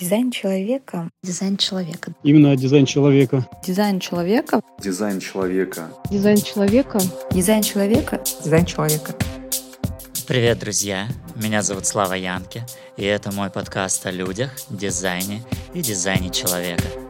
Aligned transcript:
Дизайн 0.00 0.30
человека. 0.30 1.10
Дизайн 1.22 1.58
человека. 1.58 2.14
Именно 2.22 2.56
дизайн 2.56 2.86
человека. 2.86 3.46
Дизайн 3.62 4.00
человека. 4.00 4.62
Дизайн 4.78 5.20
человека. 5.20 5.90
Дизайн 6.10 6.38
человека. 6.38 7.00
Дизайн 7.30 7.62
человека. 7.62 8.18
Дизайн 8.42 8.64
человека. 8.64 9.14
Привет, 10.26 10.58
друзья! 10.58 11.06
Меня 11.36 11.60
зовут 11.60 11.86
Слава 11.86 12.14
Янки, 12.14 12.64
и 12.96 13.04
это 13.04 13.30
мой 13.30 13.50
подкаст 13.50 14.06
о 14.06 14.10
людях, 14.10 14.52
дизайне 14.70 15.42
и 15.74 15.82
дизайне 15.82 16.30
человека– 16.30 16.84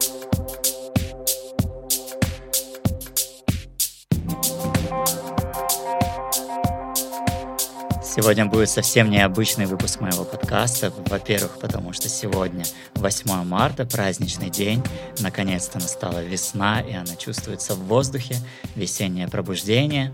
Сегодня 8.21 8.45
будет 8.45 8.69
совсем 8.69 9.09
необычный 9.09 9.65
выпуск 9.65 9.99
моего 9.99 10.23
подкаста. 10.23 10.93
Во-первых, 11.07 11.57
потому 11.57 11.91
что 11.91 12.07
сегодня 12.07 12.63
8 12.93 13.43
марта, 13.45 13.83
праздничный 13.83 14.51
день. 14.51 14.83
Наконец-то 15.21 15.79
настала 15.79 16.23
весна, 16.23 16.81
и 16.81 16.93
она 16.93 17.15
чувствуется 17.15 17.73
в 17.73 17.79
воздухе, 17.87 18.35
весеннее 18.75 19.27
пробуждение. 19.27 20.13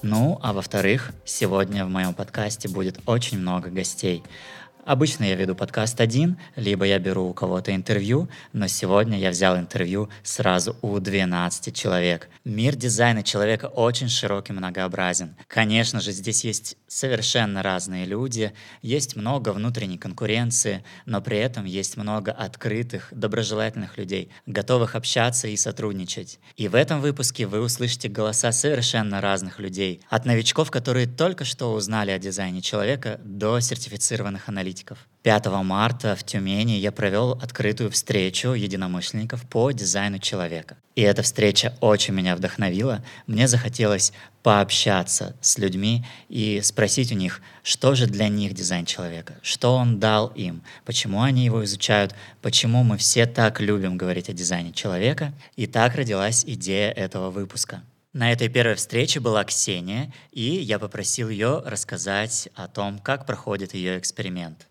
Ну, 0.00 0.38
а 0.44 0.52
во-вторых, 0.52 1.10
сегодня 1.24 1.84
в 1.84 1.88
моем 1.88 2.14
подкасте 2.14 2.68
будет 2.68 3.00
очень 3.06 3.40
много 3.40 3.68
гостей. 3.68 4.22
Обычно 4.90 5.22
я 5.22 5.36
веду 5.36 5.54
подкаст 5.54 6.00
один, 6.00 6.36
либо 6.56 6.84
я 6.84 6.98
беру 6.98 7.28
у 7.28 7.32
кого-то 7.32 7.72
интервью, 7.72 8.28
но 8.52 8.66
сегодня 8.66 9.20
я 9.20 9.30
взял 9.30 9.56
интервью 9.56 10.10
сразу 10.24 10.74
у 10.82 10.98
12 10.98 11.72
человек. 11.72 12.28
Мир 12.44 12.74
дизайна 12.74 13.22
человека 13.22 13.66
очень 13.66 14.08
широкий 14.08 14.52
и 14.52 14.56
многообразен. 14.56 15.36
Конечно 15.46 16.00
же, 16.00 16.10
здесь 16.10 16.42
есть 16.42 16.76
совершенно 16.88 17.62
разные 17.62 18.04
люди, 18.04 18.52
есть 18.82 19.14
много 19.14 19.50
внутренней 19.52 19.96
конкуренции, 19.96 20.82
но 21.06 21.20
при 21.20 21.38
этом 21.38 21.66
есть 21.66 21.96
много 21.96 22.32
открытых, 22.32 23.10
доброжелательных 23.12 23.96
людей, 23.96 24.32
готовых 24.46 24.96
общаться 24.96 25.46
и 25.46 25.56
сотрудничать. 25.56 26.40
И 26.56 26.66
в 26.66 26.74
этом 26.74 27.00
выпуске 27.00 27.46
вы 27.46 27.60
услышите 27.60 28.08
голоса 28.08 28.50
совершенно 28.50 29.20
разных 29.20 29.60
людей, 29.60 30.00
от 30.08 30.24
новичков, 30.24 30.72
которые 30.72 31.06
только 31.06 31.44
что 31.44 31.74
узнали 31.74 32.10
о 32.10 32.18
дизайне 32.18 32.60
человека, 32.60 33.20
до 33.22 33.60
сертифицированных 33.60 34.48
аналитиков 34.48 34.79
аналитиков. 34.80 34.98
5 35.22 35.46
марта 35.64 36.16
в 36.16 36.24
Тюмени 36.24 36.72
я 36.72 36.92
провел 36.92 37.32
открытую 37.32 37.90
встречу 37.90 38.48
единомышленников 38.48 39.42
по 39.48 39.70
дизайну 39.70 40.18
человека. 40.18 40.76
И 40.96 41.02
эта 41.02 41.22
встреча 41.22 41.74
очень 41.80 42.14
меня 42.14 42.36
вдохновила. 42.36 43.04
Мне 43.26 43.46
захотелось 43.46 44.12
пообщаться 44.42 45.36
с 45.42 45.58
людьми 45.58 46.06
и 46.30 46.60
спросить 46.62 47.12
у 47.12 47.14
них, 47.14 47.42
что 47.62 47.94
же 47.94 48.06
для 48.06 48.28
них 48.28 48.54
дизайн 48.54 48.86
человека, 48.86 49.34
что 49.42 49.74
он 49.74 50.00
дал 50.00 50.28
им, 50.28 50.62
почему 50.86 51.20
они 51.20 51.44
его 51.44 51.62
изучают, 51.64 52.14
почему 52.40 52.82
мы 52.82 52.96
все 52.96 53.26
так 53.26 53.60
любим 53.60 53.98
говорить 53.98 54.30
о 54.30 54.32
дизайне 54.32 54.72
человека. 54.72 55.34
И 55.56 55.66
так 55.66 55.96
родилась 55.96 56.44
идея 56.46 56.90
этого 56.92 57.30
выпуска. 57.30 57.82
На 58.14 58.32
этой 58.32 58.48
первой 58.48 58.74
встрече 58.74 59.20
была 59.20 59.44
Ксения, 59.44 60.12
и 60.32 60.42
я 60.42 60.78
попросил 60.78 61.28
ее 61.28 61.62
рассказать 61.64 62.48
о 62.54 62.66
том, 62.66 62.98
как 62.98 63.24
проходит 63.26 63.74
ее 63.74 63.98
эксперимент. 63.98 64.69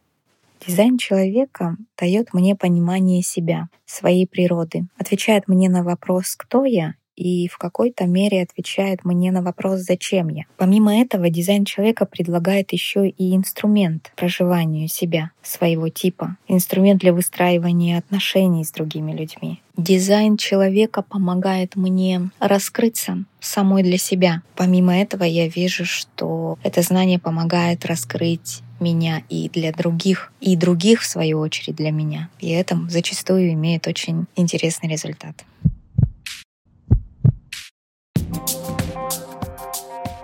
Дизайн 0.66 0.98
человека 0.98 1.78
дает 1.98 2.34
мне 2.34 2.56
понимание 2.56 3.22
себя, 3.22 3.70
своей 3.86 4.28
природы, 4.28 4.88
отвечает 4.98 5.48
мне 5.48 5.70
на 5.70 5.84
вопрос 5.84 6.36
«Кто 6.36 6.66
я?» 6.66 6.96
и 7.20 7.50
в 7.50 7.58
какой-то 7.58 8.06
мере 8.06 8.42
отвечает 8.42 9.04
мне 9.04 9.32
на 9.32 9.42
вопрос 9.42 9.82
«Зачем 9.82 10.30
я?». 10.30 10.44
Помимо 10.56 10.98
этого, 10.98 11.30
дизайн 11.30 11.66
человека 11.66 12.06
предлагает 12.06 12.72
еще 12.72 13.10
и 13.10 13.36
инструмент 13.36 14.14
проживанию 14.16 14.88
себя, 14.88 15.32
своего 15.42 15.90
типа, 15.90 16.38
инструмент 16.48 17.02
для 17.02 17.12
выстраивания 17.12 17.98
отношений 17.98 18.64
с 18.64 18.72
другими 18.72 19.12
людьми. 19.12 19.62
Дизайн 19.76 20.38
человека 20.38 21.02
помогает 21.02 21.76
мне 21.76 22.30
раскрыться 22.40 23.26
самой 23.42 23.84
для 23.84 23.98
себя. 23.98 24.42
Помимо 24.56 24.98
этого, 24.98 25.24
я 25.24 25.48
вижу, 25.48 25.84
что 25.86 26.58
это 26.64 26.82
знание 26.82 27.20
помогает 27.20 27.86
раскрыть 27.86 28.62
меня 28.80 29.24
и 29.30 29.50
для 29.50 29.72
других, 29.72 30.32
и 30.42 30.56
других, 30.56 31.02
в 31.02 31.06
свою 31.06 31.40
очередь, 31.40 31.76
для 31.76 31.92
меня. 31.92 32.30
И 32.40 32.50
это 32.50 32.80
зачастую 32.90 33.54
имеет 33.54 33.88
очень 33.88 34.26
интересный 34.36 34.90
результат. 34.90 35.46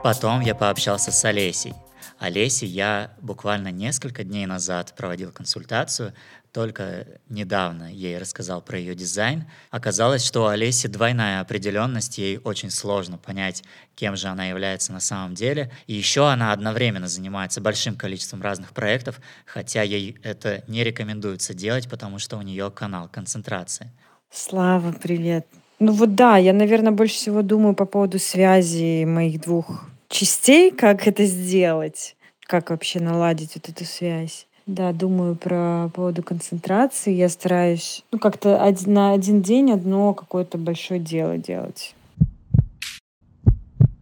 Потом 0.03 0.41
я 0.41 0.53
пообщался 0.53 1.11
с 1.11 1.25
Олесей. 1.25 1.73
Олесе 2.19 2.65
я 2.65 3.11
буквально 3.21 3.71
несколько 3.71 4.23
дней 4.23 4.45
назад 4.45 4.93
проводил 4.95 5.31
консультацию, 5.31 6.13
только 6.55 7.05
недавно 7.27 7.91
ей 7.91 8.17
рассказал 8.17 8.61
про 8.61 8.79
ее 8.79 8.95
дизайн. 8.95 9.43
Оказалось, 9.71 10.25
что 10.25 10.43
у 10.43 10.45
Олеси 10.45 10.87
двойная 10.87 11.41
определенность, 11.41 12.17
ей 12.17 12.39
очень 12.45 12.71
сложно 12.71 13.17
понять, 13.17 13.61
кем 13.93 14.15
же 14.15 14.29
она 14.29 14.45
является 14.45 14.93
на 14.93 15.01
самом 15.01 15.33
деле. 15.33 15.69
И 15.85 15.93
еще 15.93 16.29
она 16.29 16.53
одновременно 16.53 17.09
занимается 17.09 17.59
большим 17.59 17.97
количеством 17.97 18.41
разных 18.41 18.71
проектов, 18.71 19.19
хотя 19.45 19.81
ей 19.81 20.17
это 20.23 20.63
не 20.69 20.85
рекомендуется 20.85 21.53
делать, 21.53 21.89
потому 21.89 22.19
что 22.19 22.37
у 22.37 22.41
нее 22.41 22.71
канал 22.71 23.09
концентрации. 23.11 23.91
Слава, 24.31 24.93
привет. 24.93 25.45
Ну 25.79 25.91
вот 25.91 26.15
да, 26.15 26.37
я, 26.37 26.53
наверное, 26.53 26.93
больше 26.93 27.15
всего 27.15 27.41
думаю 27.41 27.75
по 27.75 27.83
поводу 27.83 28.17
связи 28.17 29.03
моих 29.03 29.41
двух 29.41 29.89
частей, 30.07 30.71
как 30.71 31.05
это 31.05 31.25
сделать, 31.25 32.15
как 32.47 32.69
вообще 32.69 33.01
наладить 33.01 33.55
вот 33.55 33.67
эту 33.67 33.83
связь. 33.83 34.47
Да, 34.65 34.93
думаю 34.93 35.35
про 35.35 35.89
поводу 35.93 36.23
концентрации. 36.23 37.13
Я 37.13 37.29
стараюсь, 37.29 38.03
ну, 38.11 38.17
как-то 38.17 38.63
один, 38.63 38.93
на 38.93 39.11
один 39.11 39.43
день 39.43 39.71
одно 39.71 40.13
какое-то 40.15 40.57
большое 40.57 40.99
дело 40.99 41.37
делать. 41.37 41.93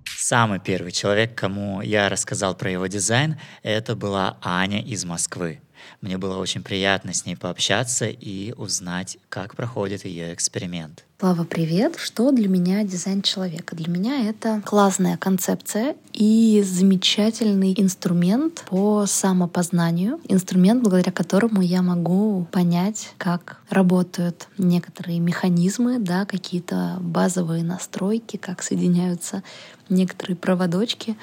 Самый 0.05 0.59
первый 0.59 0.93
человек, 0.93 1.35
кому 1.35 1.81
я 1.81 2.07
рассказал 2.07 2.55
про 2.55 2.71
его 2.71 2.87
дизайн, 2.87 3.35
это 3.61 3.93
была 3.97 4.37
Аня 4.41 4.81
из 4.81 5.03
Москвы. 5.03 5.59
Мне 6.01 6.17
было 6.17 6.37
очень 6.37 6.63
приятно 6.63 7.13
с 7.13 7.25
ней 7.25 7.35
пообщаться 7.35 8.05
и 8.07 8.53
узнать, 8.53 9.17
как 9.29 9.55
проходит 9.55 10.05
ее 10.05 10.33
эксперимент. 10.33 11.05
Слава, 11.23 11.45
привет! 11.45 11.95
Что 11.97 12.33
для 12.33 12.49
меня 12.49 12.83
дизайн 12.83 13.21
человека? 13.21 13.77
Для 13.77 13.89
меня 13.89 14.27
это 14.27 14.61
классная 14.65 15.15
концепция 15.15 15.95
и 16.11 16.61
замечательный 16.65 17.73
инструмент 17.77 18.65
по 18.67 19.05
самопознанию, 19.05 20.19
инструмент, 20.27 20.83
благодаря 20.83 21.13
которому 21.13 21.61
я 21.61 21.81
могу 21.81 22.45
понять, 22.51 23.13
как 23.17 23.61
работают 23.69 24.49
некоторые 24.57 25.19
механизмы, 25.19 25.97
да, 25.97 26.25
какие-то 26.25 26.97
базовые 26.99 27.63
настройки, 27.63 28.35
как 28.35 28.61
соединяются 28.61 29.43
некоторые 29.87 30.35
проводочки, 30.35 31.15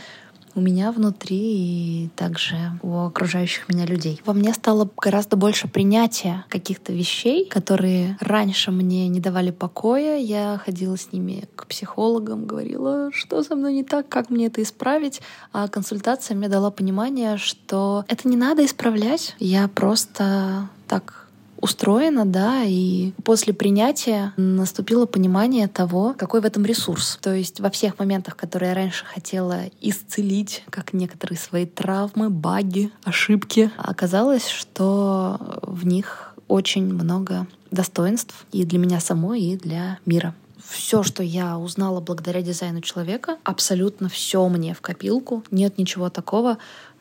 у 0.55 0.61
меня 0.61 0.93
внутри 0.93 1.38
и 1.38 2.09
также 2.16 2.56
у 2.83 2.99
окружающих 2.99 3.69
меня 3.69 3.87
людей. 3.87 4.21
Во 4.25 4.33
мне 4.33 4.53
стало 4.55 4.88
гораздо 4.97 5.37
больше 5.37 5.69
принятия 5.69 6.44
каких-то 6.49 6.93
вещей, 6.93 7.47
которые 7.47 8.16
раньше 8.21 8.71
мне 8.71 9.09
не 9.09 9.21
давали 9.21 9.50
покоя. 9.50 10.19
Я 10.19 10.61
ходила 10.65 10.97
с 10.97 11.12
ними 11.12 11.44
к 11.56 11.66
психологам, 11.66 12.47
говорила, 12.47 13.11
что 13.12 13.43
со 13.43 13.55
мной 13.55 13.75
не 13.75 13.84
так, 13.84 14.09
как 14.09 14.31
мне 14.31 14.47
это 14.47 14.62
исправить. 14.62 15.21
А 15.53 15.69
консультация 15.69 16.37
мне 16.37 16.49
дала 16.49 16.71
понимание, 16.71 17.37
что 17.37 18.05
это 18.09 18.28
не 18.28 18.37
надо 18.37 18.65
исправлять. 18.65 19.37
Я 19.38 19.69
просто 19.69 20.69
так 20.88 21.19
устроена, 21.60 22.25
да, 22.25 22.62
и 22.65 23.12
после 23.25 23.53
принятия 23.53 24.32
наступило 24.37 25.06
понимание 25.06 25.69
того, 25.69 26.15
какой 26.16 26.41
в 26.41 26.44
этом 26.44 26.65
ресурс. 26.65 27.19
То 27.21 27.34
есть 27.34 27.60
во 27.60 27.71
всех 27.71 27.98
моментах, 27.98 28.37
которые 28.37 28.71
я 28.71 28.75
раньше 28.75 29.04
хотела 29.04 29.62
исцелить, 29.81 30.65
как 30.70 30.93
некоторые 30.93 31.38
свои 31.38 31.66
травмы, 31.66 32.31
баги, 32.31 32.91
ошибки, 33.04 33.70
оказалось, 33.76 34.49
что 34.49 35.60
в 35.62 35.87
них 35.87 36.34
очень 36.49 36.84
много 36.84 37.46
достоинств 37.70 38.46
и 38.52 38.64
для 38.64 38.79
меня 38.79 39.00
самой, 39.00 39.40
и 39.40 39.56
для 39.56 39.99
мира 40.05 40.34
все, 40.70 41.02
что 41.02 41.23
я 41.23 41.58
узнала 41.58 42.00
благодаря 42.00 42.43
дизайну 42.43 42.81
человека, 42.81 43.38
абсолютно 43.44 44.08
все 44.08 44.49
мне 44.49 44.73
в 44.75 44.81
копилку. 44.81 45.43
Нет 45.50 45.79
ничего 45.79 46.11
такого, 46.11 46.58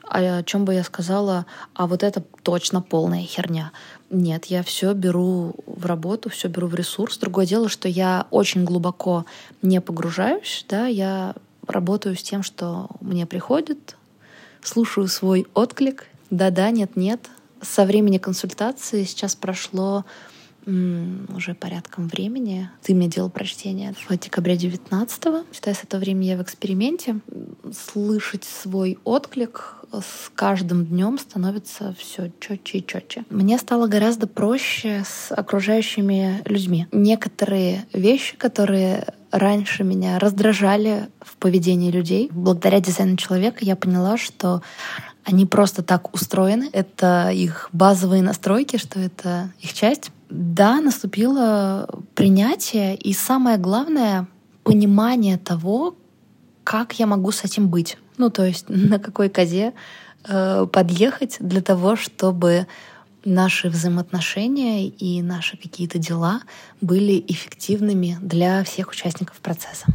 о 0.09 0.43
чем 0.43 0.65
бы 0.65 0.73
я 0.73 0.83
сказала, 0.83 1.45
а 1.73 1.87
вот 1.87 2.03
это 2.03 2.23
точно 2.43 2.81
полная 2.81 3.23
херня. 3.23 3.71
Нет, 4.09 4.45
я 4.45 4.63
все 4.63 4.93
беру 4.93 5.55
в 5.65 5.85
работу, 5.85 6.29
все 6.29 6.47
беру 6.47 6.67
в 6.67 6.75
ресурс. 6.75 7.17
Другое 7.17 7.45
дело, 7.45 7.69
что 7.69 7.87
я 7.87 8.27
очень 8.31 8.63
глубоко 8.63 9.25
не 9.61 9.81
погружаюсь, 9.81 10.65
да, 10.67 10.87
я 10.87 11.35
работаю 11.67 12.15
с 12.15 12.23
тем, 12.23 12.43
что 12.43 12.87
мне 13.01 13.25
приходит, 13.25 13.95
слушаю 14.63 15.07
свой 15.07 15.45
отклик, 15.53 16.07
да-да, 16.29 16.71
нет-нет. 16.71 17.29
Со 17.61 17.85
времени 17.85 18.17
консультации 18.17 19.03
сейчас 19.03 19.35
прошло 19.35 20.05
уже 20.65 21.55
порядком 21.55 22.07
времени. 22.07 22.69
Ты 22.83 22.93
мне 22.93 23.07
делал 23.07 23.29
прочтение 23.29 23.93
в 24.07 24.17
декабре 24.17 24.55
19-го. 24.55 25.45
Считай, 25.51 25.73
с 25.73 25.83
этого 25.83 25.99
времени 25.99 26.25
я 26.27 26.37
в 26.37 26.43
эксперименте. 26.43 27.19
Слышать 27.73 28.43
свой 28.43 28.99
отклик 29.03 29.78
с 29.93 30.29
каждым 30.35 30.85
днем 30.85 31.17
становится 31.17 31.95
все 31.97 32.31
четче 32.39 32.79
и 32.79 32.85
четче. 32.85 33.25
Мне 33.29 33.57
стало 33.57 33.87
гораздо 33.87 34.27
проще 34.27 35.03
с 35.05 35.31
окружающими 35.33 36.41
людьми. 36.45 36.87
Некоторые 36.91 37.85
вещи, 37.93 38.37
которые 38.37 39.05
раньше 39.31 39.83
меня 39.83 40.19
раздражали 40.19 41.09
в 41.21 41.35
поведении 41.37 41.91
людей, 41.91 42.29
благодаря 42.31 42.79
дизайну 42.79 43.17
человека 43.17 43.59
я 43.61 43.75
поняла, 43.75 44.17
что 44.17 44.61
они 45.23 45.45
просто 45.45 45.83
так 45.83 46.13
устроены. 46.13 46.69
Это 46.73 47.29
их 47.31 47.69
базовые 47.71 48.23
настройки, 48.23 48.77
что 48.77 48.99
это 48.99 49.51
их 49.61 49.73
часть. 49.73 50.11
Да, 50.29 50.79
наступило 50.81 51.87
принятие 52.15 52.95
и 52.95 53.13
самое 53.13 53.57
главное— 53.57 54.27
понимание 54.63 55.37
того, 55.37 55.95
как 56.63 56.99
я 56.99 57.07
могу 57.07 57.31
с 57.31 57.43
этим 57.43 57.69
быть. 57.69 57.97
Ну, 58.19 58.29
то 58.29 58.45
есть 58.45 58.65
на 58.69 58.99
какой 58.99 59.29
козе 59.29 59.73
э, 60.27 60.67
подъехать 60.71 61.37
для 61.39 61.61
того, 61.61 61.95
чтобы 61.95 62.67
наши 63.25 63.69
взаимоотношения 63.69 64.87
и 64.87 65.21
наши 65.21 65.57
какие-то 65.57 65.97
дела 65.97 66.41
были 66.81 67.23
эффективными 67.27 68.17
для 68.21 68.63
всех 68.63 68.91
участников 68.91 69.37
процесса. 69.37 69.87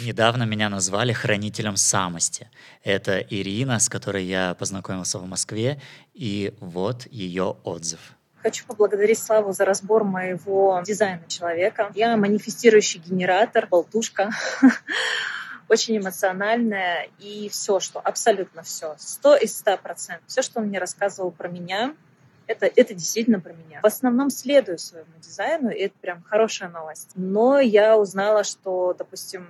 Недавно 0.00 0.42
меня 0.42 0.68
назвали 0.68 1.12
хранителем 1.12 1.76
самости. 1.76 2.50
Это 2.82 3.20
Ирина, 3.20 3.78
с 3.78 3.88
которой 3.88 4.24
я 4.24 4.54
познакомился 4.54 5.18
в 5.18 5.26
Москве, 5.26 5.80
и 6.12 6.52
вот 6.60 7.06
ее 7.10 7.56
отзыв. 7.62 8.00
Хочу 8.42 8.66
поблагодарить 8.66 9.18
Славу 9.18 9.52
за 9.52 9.64
разбор 9.64 10.04
моего 10.04 10.82
дизайна 10.84 11.22
человека. 11.28 11.90
Я 11.94 12.16
манифестирующий 12.16 13.00
генератор, 13.00 13.66
болтушка, 13.68 14.30
очень 15.68 15.98
эмоциональная, 15.98 17.08
и 17.18 17.48
все, 17.48 17.80
что, 17.80 18.00
абсолютно 18.00 18.62
все, 18.62 18.94
сто 18.98 19.36
из 19.36 19.56
ста 19.56 19.76
процентов, 19.76 20.26
все, 20.26 20.42
что 20.42 20.60
он 20.60 20.66
мне 20.66 20.78
рассказывал 20.78 21.30
про 21.30 21.48
меня, 21.48 21.94
это, 22.46 22.66
это 22.66 22.94
действительно 22.94 23.40
про 23.40 23.52
меня. 23.52 23.80
В 23.82 23.86
основном 23.86 24.30
следую 24.30 24.78
своему 24.78 25.12
дизайну, 25.18 25.70
и 25.70 25.80
это 25.80 25.94
прям 26.00 26.22
хорошая 26.22 26.68
новость. 26.68 27.12
Но 27.14 27.58
я 27.58 27.96
узнала, 27.96 28.44
что, 28.44 28.94
допустим, 28.98 29.48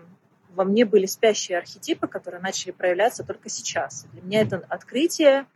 во 0.51 0.65
мне 0.65 0.85
были 0.85 1.07
спящие 1.07 1.59
архетипы, 1.59 2.07
которые 2.07 2.41
начали 2.41 2.71
проявляться 2.71 3.25
только 3.25 3.49
сейчас. 3.49 4.07
Для 4.13 4.23
меня 4.23 4.43
это 4.43 4.65
открытие. 4.69 5.47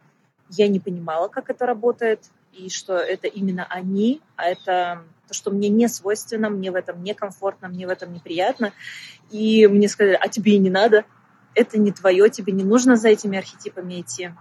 Я 0.50 0.66
не 0.66 0.80
понимала, 0.80 1.28
как 1.28 1.50
это 1.50 1.66
работает, 1.66 2.24
и 2.58 2.68
что 2.70 2.96
это 2.96 3.26
именно 3.26 3.66
они, 3.68 4.20
а 4.36 4.44
это 4.46 5.04
то, 5.28 5.34
что 5.34 5.50
мне 5.50 5.68
не 5.68 5.88
свойственно, 5.88 6.50
мне 6.50 6.70
в 6.70 6.74
этом 6.74 7.02
некомфортно, 7.02 7.68
мне 7.68 7.86
в 7.86 7.90
этом 7.90 8.12
неприятно. 8.12 8.72
И 9.30 9.66
мне 9.66 9.88
сказали, 9.88 10.18
а 10.20 10.28
тебе 10.28 10.54
и 10.54 10.58
не 10.58 10.70
надо, 10.70 11.04
это 11.54 11.78
не 11.78 11.92
твое, 11.92 12.28
тебе 12.30 12.52
не 12.52 12.64
нужно 12.64 12.96
за 12.96 13.08
этими 13.08 13.38
архетипами 13.38 14.00
идти. 14.00 14.32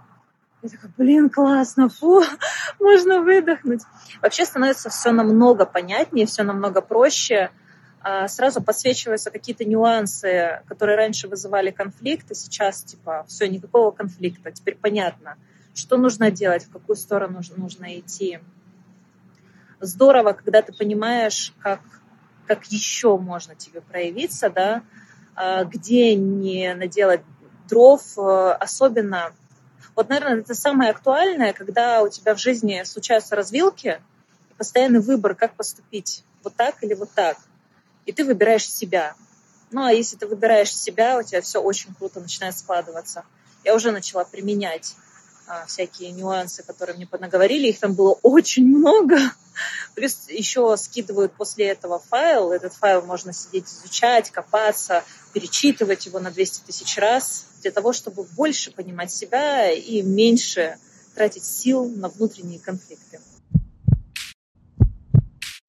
Я 0.62 0.68
такая, 0.68 0.90
блин, 0.96 1.30
классно, 1.30 1.88
фу, 1.88 2.22
можно 2.80 3.20
выдохнуть. 3.20 3.82
Вообще 4.20 4.44
становится 4.44 4.90
все 4.90 5.12
намного 5.12 5.66
понятнее, 5.66 6.26
все 6.26 6.42
намного 6.42 6.80
проще. 6.80 7.50
А, 8.00 8.26
сразу 8.28 8.62
подсвечиваются 8.62 9.30
какие-то 9.30 9.64
нюансы, 9.64 10.62
которые 10.66 10.96
раньше 10.96 11.28
вызывали 11.28 11.70
конфликт, 11.70 12.30
и 12.30 12.34
сейчас 12.34 12.82
типа 12.82 13.24
все, 13.28 13.48
никакого 13.48 13.90
конфликта, 13.90 14.50
теперь 14.50 14.76
понятно, 14.76 15.36
что 15.78 15.96
нужно 15.96 16.30
делать, 16.30 16.64
в 16.64 16.70
какую 16.70 16.96
сторону 16.96 17.40
нужно 17.56 17.98
идти. 17.98 18.40
Здорово, 19.80 20.32
когда 20.32 20.62
ты 20.62 20.72
понимаешь, 20.72 21.54
как, 21.60 21.80
как 22.46 22.66
еще 22.66 23.16
можно 23.16 23.54
тебе 23.54 23.80
проявиться, 23.80 24.50
да, 24.50 24.82
а, 25.34 25.64
где 25.64 26.14
не 26.16 26.74
наделать 26.74 27.22
дров, 27.68 28.02
э, 28.18 28.50
особенно 28.60 29.32
вот, 29.94 30.08
наверное, 30.08 30.40
это 30.40 30.54
самое 30.54 30.90
актуальное, 30.90 31.52
когда 31.52 32.02
у 32.02 32.08
тебя 32.08 32.34
в 32.34 32.38
жизни 32.38 32.82
случаются 32.84 33.36
развилки, 33.36 34.00
постоянный 34.56 35.00
выбор, 35.00 35.34
как 35.34 35.54
поступить, 35.54 36.24
вот 36.42 36.54
так 36.54 36.82
или 36.82 36.94
вот 36.94 37.10
так 37.12 37.36
и 38.08 38.12
ты 38.12 38.24
выбираешь 38.24 38.66
себя. 38.66 39.14
Ну, 39.70 39.84
а 39.84 39.92
если 39.92 40.16
ты 40.16 40.26
выбираешь 40.26 40.74
себя, 40.74 41.18
у 41.18 41.22
тебя 41.22 41.42
все 41.42 41.60
очень 41.60 41.94
круто 41.94 42.20
начинает 42.20 42.56
складываться. 42.56 43.22
Я 43.64 43.74
уже 43.74 43.92
начала 43.92 44.24
применять 44.24 44.96
всякие 45.66 46.10
нюансы, 46.12 46.62
которые 46.62 46.96
мне 46.96 47.06
понаговорили. 47.06 47.68
Их 47.68 47.78
там 47.78 47.94
было 47.94 48.18
очень 48.22 48.66
много. 48.66 49.18
Плюс 49.94 50.28
еще 50.28 50.76
скидывают 50.76 51.32
после 51.32 51.68
этого 51.68 51.98
файл. 51.98 52.52
Этот 52.52 52.74
файл 52.74 53.02
можно 53.02 53.32
сидеть 53.32 53.66
изучать, 53.66 54.30
копаться, 54.30 55.04
перечитывать 55.32 56.06
его 56.06 56.20
на 56.20 56.30
200 56.30 56.66
тысяч 56.66 56.96
раз 56.98 57.46
для 57.62 57.70
того, 57.70 57.92
чтобы 57.92 58.24
больше 58.36 58.70
понимать 58.70 59.12
себя 59.12 59.70
и 59.70 60.02
меньше 60.02 60.76
тратить 61.14 61.44
сил 61.44 61.88
на 61.88 62.08
внутренние 62.08 62.60
конфликты. 62.60 63.20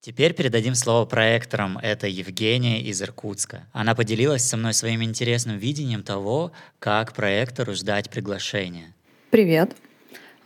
Теперь 0.01 0.33
передадим 0.33 0.75
слово 0.75 1.05
проекторам. 1.05 1.77
Это 1.77 2.07
Евгения 2.07 2.81
из 2.81 3.01
Иркутска. 3.01 3.67
Она 3.73 3.95
поделилась 3.95 4.45
со 4.45 4.55
мной 4.55 4.73
своим 4.73 5.03
интересным 5.03 5.57
видением 5.57 6.03
того, 6.03 6.51
как 6.79 7.13
проектору 7.13 7.75
ждать 7.75 8.09
приглашения. 8.09 8.95
Привет. 9.29 9.75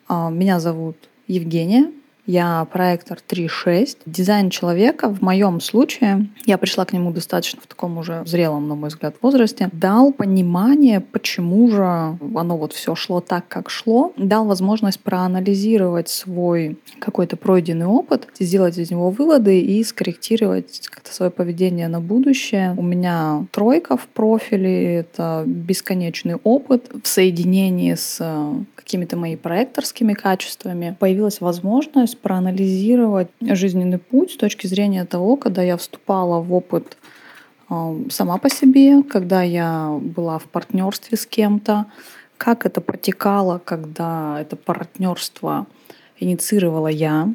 А, 0.09 0.29
меня 0.29 0.59
зовут 0.59 0.97
Евгения. 1.27 1.89
Я 2.25 2.65
проектор 2.71 3.19
3.6. 3.27 3.97
Дизайн 4.05 4.49
человека 4.49 5.09
в 5.09 5.21
моем 5.21 5.59
случае, 5.59 6.29
я 6.45 6.57
пришла 6.57 6.85
к 6.85 6.93
нему 6.93 7.11
достаточно 7.11 7.59
в 7.61 7.67
таком 7.67 7.97
уже 7.97 8.23
зрелом, 8.25 8.69
на 8.69 8.75
мой 8.75 8.89
взгляд, 8.89 9.15
возрасте, 9.21 9.69
дал 9.73 10.13
понимание, 10.13 11.01
почему 11.01 11.69
же 11.69 11.83
оно 11.83 12.57
вот 12.57 12.71
все 12.71 12.95
шло 12.95 13.19
так, 13.19 13.47
как 13.49 13.69
шло, 13.69 14.13
дал 14.15 14.45
возможность 14.45 15.01
проанализировать 15.01 16.07
свой 16.07 16.77
какой-то 16.99 17.35
пройденный 17.35 17.87
опыт, 17.87 18.29
сделать 18.39 18.77
из 18.77 18.89
него 18.89 19.09
выводы 19.09 19.59
и 19.59 19.83
скорректировать 19.83 20.87
как-то 20.87 21.13
свое 21.13 21.29
поведение 21.29 21.89
на 21.89 21.99
будущее. 21.99 22.73
У 22.77 22.83
меня 22.83 23.45
тройка 23.51 23.97
в 23.97 24.07
профиле, 24.07 24.99
это 24.99 25.43
бесконечный 25.45 26.35
опыт 26.35 26.89
в 27.03 27.07
соединении 27.07 27.95
с 27.95 28.23
какими-то 28.75 29.17
моими 29.17 29.37
проекторскими 29.37 30.13
качествами. 30.13 30.95
Появилась 30.99 31.41
возможность 31.41 32.12
пытаюсь 32.13 32.15
проанализировать 32.15 33.29
жизненный 33.41 33.97
путь 33.97 34.31
с 34.31 34.37
точки 34.37 34.67
зрения 34.67 35.05
того, 35.05 35.35
когда 35.35 35.63
я 35.63 35.77
вступала 35.77 36.41
в 36.41 36.53
опыт 36.53 36.97
а, 37.69 37.95
сама 38.09 38.37
по 38.37 38.49
себе, 38.49 39.03
когда 39.03 39.43
я 39.43 39.99
была 40.01 40.37
в 40.37 40.43
партнерстве 40.43 41.17
с 41.17 41.25
кем-то, 41.25 41.85
как 42.37 42.65
это 42.65 42.81
протекало, 42.81 43.59
когда 43.63 44.39
это 44.39 44.55
партнерство 44.55 45.65
инициировала 46.19 46.89
я, 46.89 47.33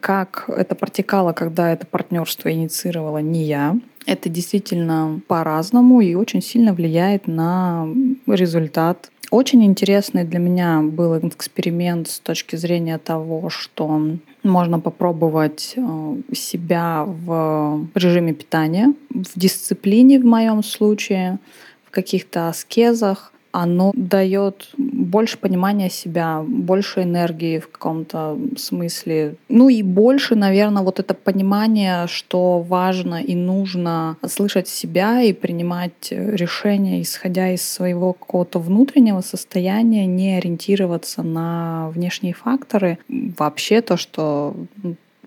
как 0.00 0.48
это 0.48 0.74
протекало, 0.74 1.32
когда 1.32 1.72
это 1.72 1.86
партнерство 1.86 2.50
инициировала 2.50 3.18
не 3.18 3.44
я. 3.44 3.78
Это 4.06 4.28
действительно 4.28 5.20
по-разному 5.26 6.00
и 6.00 6.14
очень 6.14 6.42
сильно 6.42 6.72
влияет 6.72 7.26
на 7.26 7.86
результат 8.26 9.10
очень 9.30 9.64
интересный 9.64 10.24
для 10.24 10.40
меня 10.40 10.80
был 10.82 11.16
эксперимент 11.18 12.08
с 12.08 12.18
точки 12.18 12.56
зрения 12.56 12.98
того, 12.98 13.48
что 13.48 14.16
можно 14.42 14.80
попробовать 14.80 15.74
э, 15.76 16.16
себя 16.32 17.04
в 17.06 17.86
режиме 17.94 18.34
питания, 18.34 18.92
в 19.10 19.38
дисциплине 19.38 20.18
в 20.18 20.24
моем 20.24 20.64
случае, 20.64 21.38
в 21.84 21.92
каких-то 21.92 22.48
аскезах, 22.48 23.32
оно 23.52 23.92
дает 23.94 24.70
больше 24.76 25.38
понимания 25.38 25.90
себя, 25.90 26.44
больше 26.46 27.02
энергии 27.02 27.58
в 27.58 27.68
каком-то 27.68 28.38
смысле. 28.56 29.34
Ну 29.48 29.68
и 29.68 29.82
больше, 29.82 30.34
наверное, 30.34 30.82
вот 30.82 31.00
это 31.00 31.14
понимание, 31.14 32.06
что 32.06 32.60
важно 32.60 33.22
и 33.22 33.34
нужно 33.34 34.16
слышать 34.26 34.68
себя 34.68 35.22
и 35.22 35.32
принимать 35.32 36.10
решения, 36.10 37.02
исходя 37.02 37.52
из 37.52 37.62
своего 37.62 38.12
какого-то 38.12 38.58
внутреннего 38.58 39.20
состояния, 39.20 40.06
не 40.06 40.36
ориентироваться 40.36 41.22
на 41.22 41.90
внешние 41.90 42.34
факторы. 42.34 42.98
Вообще 43.08 43.80
то, 43.80 43.96
что 43.96 44.54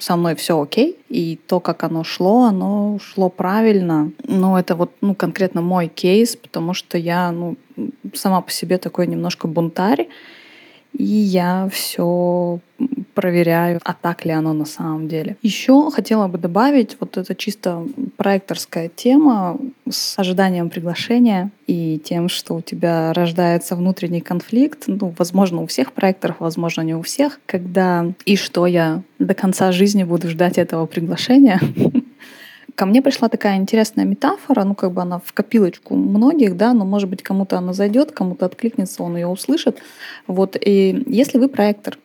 со 0.03 0.17
мной 0.17 0.35
все 0.35 0.61
окей, 0.61 0.97
и 1.07 1.39
то, 1.47 1.61
как 1.61 1.83
оно 1.83 2.03
шло, 2.03 2.43
оно 2.43 2.99
шло 2.99 3.29
правильно. 3.29 4.11
Но 4.27 4.59
это 4.59 4.75
вот 4.75 4.91
ну, 4.99 5.15
конкретно 5.15 5.61
мой 5.61 5.87
кейс, 5.87 6.35
потому 6.35 6.73
что 6.73 6.97
я 6.97 7.31
ну, 7.31 7.55
сама 8.13 8.41
по 8.41 8.51
себе 8.51 8.77
такой 8.77 9.07
немножко 9.07 9.47
бунтарь, 9.47 10.09
и 10.91 11.05
я 11.05 11.69
все 11.71 12.59
проверяю, 13.13 13.79
а 13.85 13.93
так 13.93 14.25
ли 14.25 14.31
оно 14.31 14.51
на 14.51 14.65
самом 14.65 15.07
деле. 15.07 15.37
Еще 15.41 15.89
хотела 15.89 16.27
бы 16.27 16.37
добавить, 16.37 16.97
вот 16.99 17.15
это 17.17 17.33
чисто 17.33 17.87
проекторская 18.17 18.89
тема, 18.89 19.57
с 19.93 20.19
ожиданием 20.19 20.69
приглашения 20.69 21.51
и 21.67 21.99
тем, 22.03 22.29
что 22.29 22.55
у 22.55 22.61
тебя 22.61 23.13
рождается 23.13 23.75
внутренний 23.75 24.21
конфликт, 24.21 24.83
ну, 24.87 25.13
возможно, 25.17 25.61
у 25.61 25.67
всех 25.67 25.93
проекторов, 25.93 26.37
возможно, 26.39 26.81
не 26.81 26.95
у 26.95 27.01
всех, 27.01 27.39
когда 27.45 28.11
и 28.25 28.35
что 28.35 28.65
я 28.65 29.01
до 29.19 29.33
конца 29.33 29.71
жизни 29.71 30.03
буду 30.03 30.29
ждать 30.29 30.57
этого 30.57 30.85
приглашения. 30.85 31.59
Ко 32.75 32.85
мне 32.87 33.01
пришла 33.03 33.29
такая 33.29 33.57
интересная 33.57 34.03
метафора, 34.03 34.63
ну, 34.63 34.73
как 34.73 34.91
бы 34.91 35.01
она 35.01 35.19
в 35.23 35.31
копилочку 35.31 35.95
многих, 35.95 36.57
да, 36.57 36.73
но, 36.73 36.85
может 36.85 37.09
быть, 37.09 37.21
кому-то 37.21 37.57
она 37.57 37.73
зайдет, 37.73 38.11
кому-то 38.11 38.45
откликнется, 38.45 39.03
он 39.03 39.15
ее 39.15 39.27
услышит. 39.27 39.79
Вот, 40.25 40.57
и 40.59 41.03
если 41.05 41.37
вы 41.37 41.49
проектор, 41.49 41.99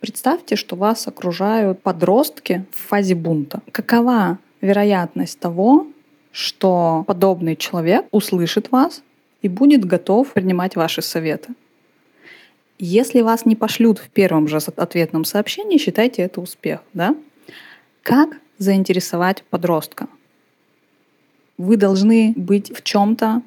представьте, 0.00 0.56
что 0.56 0.76
вас 0.76 1.08
окружают 1.08 1.82
подростки 1.82 2.64
в 2.70 2.88
фазе 2.88 3.14
бунта. 3.16 3.60
Какова 3.72 4.38
вероятность 4.60 5.38
того, 5.40 5.86
что 6.32 7.04
подобный 7.06 7.56
человек 7.56 8.06
услышит 8.10 8.72
вас 8.72 9.02
и 9.42 9.48
будет 9.48 9.84
готов 9.84 10.32
принимать 10.32 10.76
ваши 10.76 11.02
советы? 11.02 11.50
Если 12.78 13.20
вас 13.20 13.46
не 13.46 13.54
пошлют 13.54 13.98
в 13.98 14.08
первом 14.08 14.48
же 14.48 14.56
ответном 14.56 15.24
сообщении, 15.24 15.78
считайте 15.78 16.22
это 16.22 16.40
успех, 16.40 16.80
да? 16.94 17.14
Как 18.02 18.30
заинтересовать 18.58 19.44
подростка. 19.44 20.08
Вы 21.58 21.76
должны 21.76 22.32
быть 22.36 22.76
в 22.76 22.82
чем-то 22.82 23.42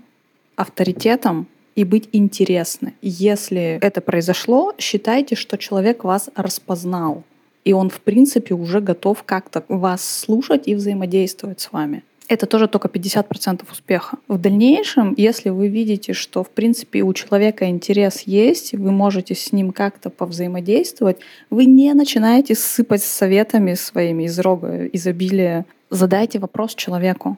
авторитетом 0.55 1.47
и 1.75 1.83
быть 1.83 2.07
интересны. 2.13 2.93
Если 3.01 3.79
это 3.81 3.99
произошло, 3.99 4.73
считайте, 4.77 5.35
что 5.35 5.57
человек 5.57 6.03
вас 6.03 6.29
распознал, 6.35 7.23
и 7.65 7.73
он, 7.73 7.89
в 7.89 7.99
принципе, 7.99 8.53
уже 8.53 8.79
готов 8.79 9.23
как-то 9.23 9.65
вас 9.67 10.07
слушать 10.07 10.67
и 10.67 10.75
взаимодействовать 10.75 11.59
с 11.59 11.71
вами 11.71 12.03
это 12.27 12.45
тоже 12.45 12.67
только 12.67 12.87
50% 12.87 13.63
успеха. 13.71 14.17
В 14.27 14.37
дальнейшем, 14.37 15.13
если 15.17 15.49
вы 15.49 15.67
видите, 15.67 16.13
что 16.13 16.43
в 16.43 16.49
принципе 16.49 17.03
у 17.03 17.13
человека 17.13 17.69
интерес 17.69 18.21
есть, 18.21 18.73
вы 18.73 18.91
можете 18.91 19.35
с 19.35 19.51
ним 19.51 19.71
как-то 19.71 20.09
повзаимодействовать, 20.09 21.17
вы 21.49 21.65
не 21.65 21.93
начинаете 21.93 22.55
сыпать 22.55 23.03
советами 23.03 23.73
своими 23.73 24.23
из 24.23 24.39
рога 24.39 24.87
изобилия. 24.87 25.65
Задайте 25.89 26.39
вопрос 26.39 26.75
человеку. 26.75 27.37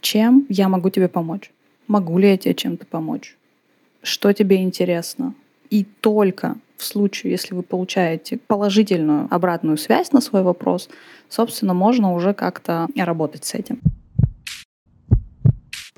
Чем 0.00 0.46
я 0.48 0.68
могу 0.68 0.90
тебе 0.90 1.08
помочь? 1.08 1.50
Могу 1.86 2.18
ли 2.18 2.28
я 2.28 2.36
тебе 2.36 2.54
чем-то 2.54 2.86
помочь? 2.86 3.36
Что 4.02 4.32
тебе 4.32 4.62
интересно? 4.62 5.34
И 5.70 5.84
только 5.84 6.56
в 6.76 6.84
случае, 6.84 7.32
если 7.32 7.54
вы 7.54 7.62
получаете 7.62 8.38
положительную 8.38 9.28
обратную 9.30 9.76
связь 9.76 10.12
на 10.12 10.20
свой 10.20 10.42
вопрос, 10.42 10.88
собственно, 11.28 11.74
можно 11.74 12.14
уже 12.14 12.32
как-то 12.32 12.88
работать 12.96 13.44
с 13.44 13.54
этим. 13.54 13.80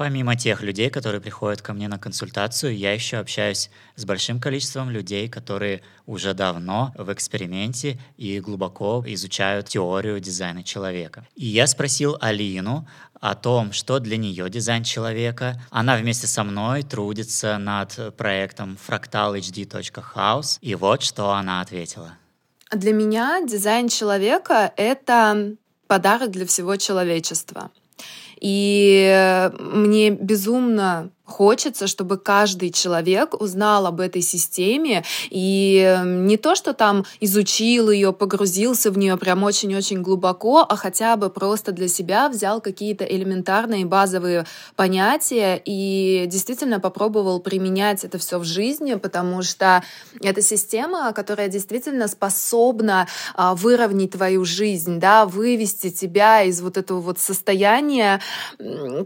Помимо 0.02 0.34
тех 0.34 0.62
людей, 0.62 0.90
которые 0.90 1.20
приходят 1.20 1.62
ко 1.62 1.72
мне 1.72 1.86
на 1.86 1.96
консультацию, 1.96 2.76
я 2.76 2.92
еще 2.92 3.18
общаюсь 3.18 3.70
с 3.94 4.04
большим 4.04 4.40
количеством 4.40 4.90
людей, 4.90 5.28
которые 5.28 5.82
уже 6.06 6.34
давно 6.34 6.92
в 6.98 7.12
эксперименте 7.12 8.00
и 8.16 8.40
глубоко 8.40 9.04
изучают 9.06 9.68
теорию 9.68 10.18
дизайна 10.18 10.64
человека. 10.64 11.24
И 11.36 11.46
я 11.46 11.68
спросил 11.68 12.16
Алину 12.20 12.88
о 13.20 13.36
том, 13.36 13.70
что 13.70 14.00
для 14.00 14.16
нее 14.16 14.50
дизайн 14.50 14.82
человека. 14.82 15.62
Она 15.70 15.96
вместе 15.96 16.26
со 16.26 16.42
мной 16.42 16.82
трудится 16.82 17.56
над 17.58 18.16
проектом 18.16 18.76
fractalhd.house, 18.84 20.58
и 20.62 20.74
вот 20.74 21.04
что 21.04 21.30
она 21.30 21.60
ответила. 21.60 22.16
Для 22.72 22.92
меня 22.92 23.40
дизайн 23.46 23.88
человека— 23.88 24.72
это 24.76 25.54
подарок 25.86 26.32
для 26.32 26.44
всего 26.44 26.74
человечества. 26.74 27.70
И 28.42 29.48
мне 29.60 30.10
безумно 30.10 31.10
Хочется, 31.24 31.86
чтобы 31.86 32.18
каждый 32.18 32.72
человек 32.72 33.40
узнал 33.40 33.86
об 33.86 34.00
этой 34.00 34.22
системе 34.22 35.04
и 35.30 36.02
не 36.04 36.36
то, 36.36 36.56
что 36.56 36.74
там 36.74 37.04
изучил 37.20 37.90
ее, 37.90 38.12
погрузился 38.12 38.90
в 38.90 38.98
нее 38.98 39.16
прям 39.16 39.44
очень-очень 39.44 40.02
глубоко, 40.02 40.66
а 40.68 40.74
хотя 40.74 41.16
бы 41.16 41.30
просто 41.30 41.70
для 41.70 41.86
себя 41.86 42.28
взял 42.28 42.60
какие-то 42.60 43.04
элементарные 43.04 43.86
базовые 43.86 44.46
понятия 44.74 45.62
и 45.64 46.24
действительно 46.26 46.80
попробовал 46.80 47.38
применять 47.38 48.02
это 48.04 48.18
все 48.18 48.40
в 48.40 48.44
жизни, 48.44 48.94
потому 48.94 49.42
что 49.42 49.84
это 50.20 50.42
система, 50.42 51.12
которая 51.12 51.46
действительно 51.46 52.08
способна 52.08 53.06
а, 53.36 53.54
выровнять 53.54 54.10
твою 54.10 54.44
жизнь, 54.44 54.98
да, 54.98 55.24
вывести 55.24 55.90
тебя 55.90 56.42
из 56.42 56.60
вот 56.60 56.76
этого 56.76 57.00
вот 57.00 57.20
состояния, 57.20 58.20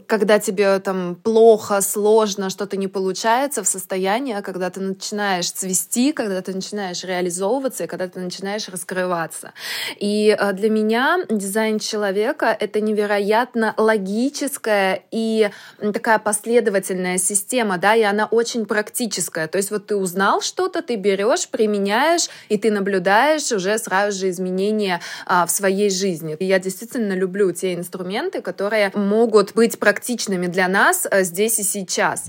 когда 0.07 0.39
тебе 0.39 0.79
там 0.79 1.15
плохо, 1.15 1.83
сложно, 1.83 2.06
сложно, 2.07 2.51
что-то 2.51 2.77
не 2.77 2.87
получается 2.87 3.65
в 3.65 3.67
состоянии, 3.67 4.41
когда 4.41 4.71
ты 4.71 4.81
начинаешь 4.81 5.51
цвести, 5.51 6.13
когда 6.13 6.41
ты 6.41 6.55
начинаешь 6.55 7.03
реализовываться 7.03 7.83
и 7.83 7.87
когда 7.89 8.07
ты 8.07 8.21
начинаешь 8.21 8.69
раскрываться. 8.69 9.53
И 9.97 10.37
э, 10.39 10.53
для 10.53 10.71
меня 10.71 11.19
дизайн 11.29 11.81
человека— 11.81 12.57
это 12.61 12.81
невероятно 12.81 13.75
логическая 13.77 15.03
и 15.11 15.51
такая 15.81 16.21
последовательная 16.21 17.19
система, 17.19 17.77
да, 17.77 17.97
и 17.97 18.03
она 18.03 18.27
очень 18.27 18.67
практическая. 18.67 19.49
То 19.49 19.59
есть 19.59 19.73
вот 19.73 19.89
ты 19.89 19.97
узнал 19.97 20.41
что-то, 20.43 20.83
ты 20.83 20.95
берешь, 20.95 21.49
применяешь, 21.49 22.29
и 22.49 22.57
ты 22.57 22.71
наблюдаешь 22.71 23.51
уже 23.51 23.77
сразу 23.79 24.17
же 24.17 24.31
изменения 24.31 25.01
а, 25.27 25.45
в 25.45 25.51
своей 25.51 25.91
жизни. 25.91 26.37
И 26.39 26.45
я 26.45 26.61
действительно 26.61 27.15
люблю 27.15 27.51
те 27.51 27.75
инструменты, 27.75 28.43
которые 28.43 28.93
могут 28.95 29.55
быть 29.55 29.81
практичными 29.81 30.47
для 30.47 30.69
нас 30.69 31.05
а, 31.11 31.25
здесь 31.25 31.59
и 31.59 31.65
сейчас 31.65 31.96
сейчас. 31.97 32.27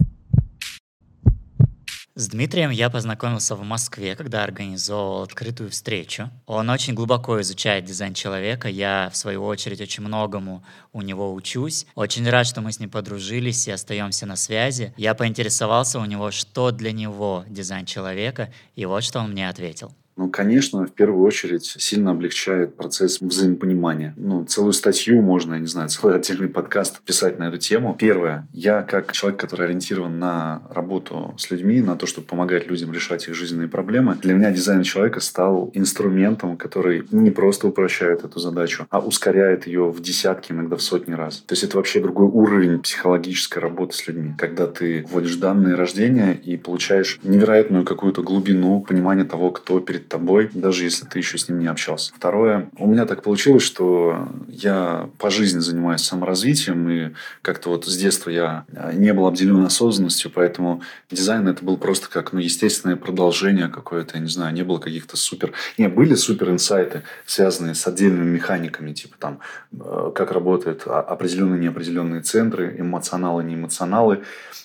С 2.15 2.29
Дмитрием 2.29 2.71
я 2.71 2.89
познакомился 2.89 3.53
в 3.55 3.63
Москве, 3.63 4.15
когда 4.15 4.43
организовывал 4.43 5.23
открытую 5.23 5.69
встречу. 5.69 6.31
Он 6.47 6.69
очень 6.69 6.95
глубоко 6.95 7.39
изучает 7.41 7.85
дизайн 7.85 8.13
человека. 8.13 8.69
Я, 8.69 9.09
в 9.11 9.17
свою 9.17 9.43
очередь, 9.43 9.81
очень 9.81 10.03
многому 10.03 10.63
у 10.93 11.01
него 11.01 11.33
учусь. 11.33 11.85
Очень 11.95 12.27
рад, 12.29 12.47
что 12.47 12.61
мы 12.61 12.71
с 12.71 12.79
ним 12.79 12.89
подружились 12.89 13.67
и 13.67 13.71
остаемся 13.71 14.25
на 14.25 14.35
связи. 14.37 14.93
Я 14.97 15.13
поинтересовался 15.13 15.99
у 15.99 16.05
него, 16.05 16.31
что 16.31 16.71
для 16.71 16.91
него 16.91 17.43
дизайн 17.47 17.85
человека, 17.85 18.51
и 18.75 18.85
вот 18.85 19.03
что 19.03 19.19
он 19.19 19.31
мне 19.31 19.47
ответил. 19.49 19.93
Ну, 20.17 20.29
конечно, 20.29 20.85
в 20.85 20.91
первую 20.91 21.23
очередь 21.25 21.65
сильно 21.65 22.11
облегчает 22.11 22.75
процесс 22.75 23.21
взаимопонимания. 23.21 24.15
Ну, 24.17 24.45
целую 24.45 24.73
статью 24.73 25.21
можно, 25.21 25.53
я 25.53 25.59
не 25.59 25.67
знаю, 25.67 25.89
целый 25.89 26.15
отдельный 26.15 26.47
подкаст 26.47 27.01
писать 27.01 27.37
на 27.37 27.49
эту 27.49 27.59
тему. 27.59 27.95
Первое. 27.97 28.47
Я 28.51 28.81
как 28.81 29.11
человек, 29.11 29.39
который 29.39 29.67
ориентирован 29.67 30.17
на 30.17 30.63
работу 30.71 31.35
с 31.37 31.51
людьми, 31.51 31.81
на 31.81 31.95
то, 31.95 32.07
чтобы 32.07 32.25
помогать 32.25 32.67
людям 32.67 32.91
решать 32.91 33.27
их 33.27 33.35
жизненные 33.35 33.67
проблемы, 33.67 34.15
для 34.15 34.33
меня 34.33 34.51
дизайн 34.51 34.81
человека 34.81 35.19
стал 35.19 35.69
инструментом, 35.75 36.57
который 36.57 37.03
не 37.11 37.29
просто 37.29 37.67
упрощает 37.67 38.23
эту 38.23 38.39
задачу, 38.39 38.87
а 38.89 38.99
ускоряет 38.99 39.67
ее 39.67 39.91
в 39.91 40.01
десятки, 40.01 40.51
иногда 40.51 40.77
в 40.77 40.81
сотни 40.81 41.13
раз. 41.13 41.43
То 41.45 41.53
есть 41.53 41.63
это 41.63 41.77
вообще 41.77 42.01
другой 42.01 42.25
уровень 42.25 42.79
психологической 42.79 43.61
работы 43.61 43.95
с 43.95 44.07
людьми, 44.07 44.33
когда 44.39 44.65
ты 44.65 45.05
вводишь 45.11 45.35
данные 45.35 45.75
рождения 45.75 46.33
и 46.33 46.57
получаешь 46.57 47.19
невероятную 47.21 47.85
какую-то 47.85 48.23
глубину 48.23 48.81
понимания 48.81 49.25
того, 49.25 49.51
кто 49.51 49.79
тобой, 50.07 50.49
даже 50.53 50.83
если 50.83 51.05
ты 51.05 51.19
еще 51.19 51.37
с 51.37 51.49
ним 51.49 51.59
не 51.59 51.67
общался. 51.67 52.13
Второе, 52.15 52.69
у 52.77 52.87
меня 52.87 53.05
так 53.05 53.23
получилось, 53.23 53.63
что 53.63 54.27
я 54.47 55.09
по 55.17 55.29
жизни 55.29 55.59
занимаюсь 55.59 56.01
саморазвитием, 56.01 56.89
и 56.89 57.11
как-то 57.41 57.69
вот 57.69 57.85
с 57.85 57.97
детства 57.97 58.29
я 58.29 58.65
не 58.93 59.13
был 59.13 59.27
обделен 59.27 59.63
осознанностью, 59.65 60.31
поэтому 60.33 60.81
дизайн 61.11 61.47
это 61.47 61.63
был 61.63 61.77
просто 61.77 62.09
как, 62.09 62.33
ну, 62.33 62.39
естественное 62.39 62.95
продолжение 62.95 63.67
какое-то, 63.67 64.15
я 64.15 64.21
не 64.21 64.29
знаю, 64.29 64.53
не 64.53 64.63
было 64.63 64.79
каких-то 64.79 65.17
супер... 65.17 65.53
Не, 65.77 65.87
были 65.87 66.15
супер 66.15 66.49
инсайты, 66.49 67.03
связанные 67.25 67.75
с 67.75 67.87
отдельными 67.87 68.29
механиками, 68.29 68.93
типа 68.93 69.15
там, 69.19 69.39
э, 69.71 70.11
как 70.15 70.31
работают 70.31 70.83
определенные 70.85 71.59
неопределенные 71.59 72.21
центры, 72.21 72.75
эмоционалы, 72.77 73.43
неэмоционалы. 73.43 74.23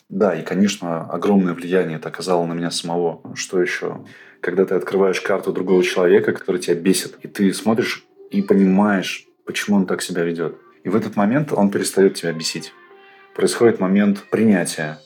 Да, 0.09 0.35
и, 0.35 0.43
конечно, 0.43 1.05
огромное 1.05 1.55
влияние 1.55 1.97
это 1.97 2.09
оказало 2.09 2.45
на 2.45 2.53
меня 2.53 2.71
самого. 2.71 3.21
Что 3.35 3.63
еще? 3.63 4.05
Когда 4.43 4.67
ты 4.67 4.75
открываешь 4.75 5.21
карту 5.21 5.53
другого 5.53 5.83
человека, 5.83 6.33
который 6.33 6.61
тебя 6.61 6.75
бесит, 6.75 7.15
и 7.23 7.29
ты 7.29 7.55
смотришь 7.55 8.05
и 8.31 8.43
понимаешь, 8.43 9.27
почему 9.47 9.77
он 9.77 9.87
так 9.87 10.03
себя 10.03 10.25
ведет. 10.25 10.57
И 10.83 10.89
в 10.89 10.97
этот 10.97 11.17
момент 11.17 11.53
он 11.53 11.71
перестает 11.71 12.15
тебя 12.15 12.33
бесить. 12.33 12.75
Происходит 13.35 13.81
момент 13.81 14.25
принятия. 14.31 14.99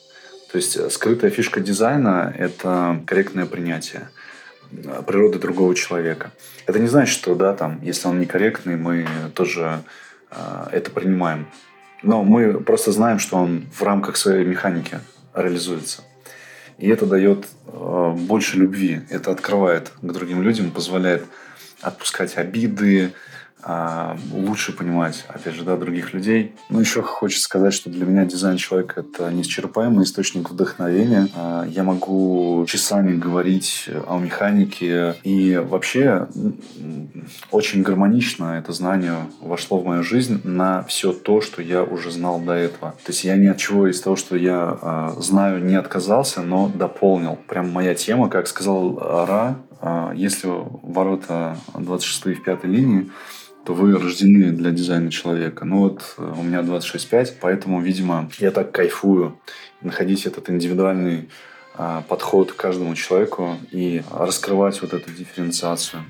То 0.51 0.57
есть 0.57 0.91
скрытая 0.91 1.29
фишка 1.29 1.59
дизайна– 1.59 2.33
это 2.37 3.01
корректное 3.05 3.45
принятие 3.45 4.09
природы 5.05 5.39
другого 5.39 5.75
человека. 5.75 6.31
Это 6.65 6.79
не 6.79 6.87
значит, 6.87 7.13
что, 7.13 7.35
да, 7.35 7.53
там, 7.53 7.79
если 7.83 8.07
он 8.07 8.19
некорректный, 8.19 8.75
мы 8.75 9.05
тоже 9.33 9.83
э, 10.29 10.35
это 10.71 10.91
принимаем. 10.91 11.47
Но 12.03 12.23
мы 12.23 12.59
просто 12.59 12.91
знаем, 12.91 13.19
что 13.19 13.37
он 13.37 13.67
в 13.71 13.81
рамках 13.83 14.17
своей 14.17 14.45
механики 14.45 14.99
реализуется. 15.33 16.01
И 16.77 16.89
это 16.89 17.05
дает 17.05 17.47
э, 17.65 18.15
больше 18.17 18.57
любви. 18.57 19.01
Это 19.09 19.31
открывает 19.31 19.91
к 20.01 20.05
другим 20.05 20.41
людям, 20.43 20.71
позволяет 20.71 21.25
отпускать 21.81 22.37
обиды, 22.37 23.13
лучше 24.31 24.71
понимать, 24.71 25.25
опять 25.27 25.53
же, 25.53 25.63
да, 25.63 25.75
других 25.75 26.13
людей. 26.13 26.55
Ну, 26.69 26.79
еще 26.79 27.01
хочется 27.01 27.43
сказать, 27.43 27.73
что 27.73 27.89
для 27.89 28.05
меня 28.05 28.25
дизайн 28.25 28.57
человека— 28.57 29.01
это 29.01 29.29
неисчерпаемый 29.31 30.05
источник 30.05 30.49
вдохновения. 30.49 31.27
А, 31.35 31.65
я 31.65 31.83
могу 31.83 32.65
часами 32.67 33.17
говорить 33.17 33.89
о 34.07 34.19
механике, 34.19 35.15
и 35.23 35.57
вообще 35.57 36.27
очень 37.51 37.81
гармонично 37.81 38.57
это 38.57 38.71
знание 38.71 39.27
вошло 39.41 39.79
в 39.79 39.85
мою 39.85 40.03
жизнь 40.03 40.39
на 40.45 40.83
все 40.83 41.11
то, 41.11 41.41
что 41.41 41.61
я 41.61 41.83
уже 41.83 42.11
знал 42.11 42.39
до 42.39 42.53
этого. 42.53 42.91
То 43.03 43.11
есть 43.11 43.25
я 43.25 43.35
ни 43.35 43.47
от 43.47 43.57
чего 43.57 43.87
из 43.87 43.99
того, 43.99 44.15
что 44.15 44.37
я 44.37 44.77
а, 44.81 45.15
знаю, 45.19 45.63
не 45.63 45.75
отказался, 45.75 46.41
но 46.41 46.69
дополнил. 46.73 47.37
Прям 47.47 47.71
моя 47.71 47.95
тема, 47.95 48.29
как 48.29 48.47
сказал 48.47 48.97
Ра, 48.97 49.57
если 50.15 50.47
ворота 50.47 51.57
26 51.75 52.39
в 52.39 52.43
пятой 52.43 52.71
линии, 52.71 53.11
то 53.67 53.73
вы 53.73 53.99
рождены 53.99 54.53
для 54.53 54.71
дизайна 54.71 55.11
человека. 55.11 55.65
Ну 55.65 55.79
вот 55.79 56.15
э, 56.17 56.33
у 56.37 56.41
меня 56.41 56.61
26.5, 56.61 57.33
поэтому, 57.41 57.81
видимо, 57.81 58.31
я 58.39 58.51
так 58.51 58.71
кайфую 58.71 59.37
находить 59.81 60.25
этот 60.25 60.49
индивидуальный 60.49 61.27
а, 61.75 62.01
подход 62.07 62.53
к 62.53 62.55
каждому 62.55 62.95
человеку 62.95 63.57
и 63.71 64.03
раскрывать 64.09 64.81
вот 64.81 64.93
эту 64.93 65.11
дифференциацию. 65.11 66.03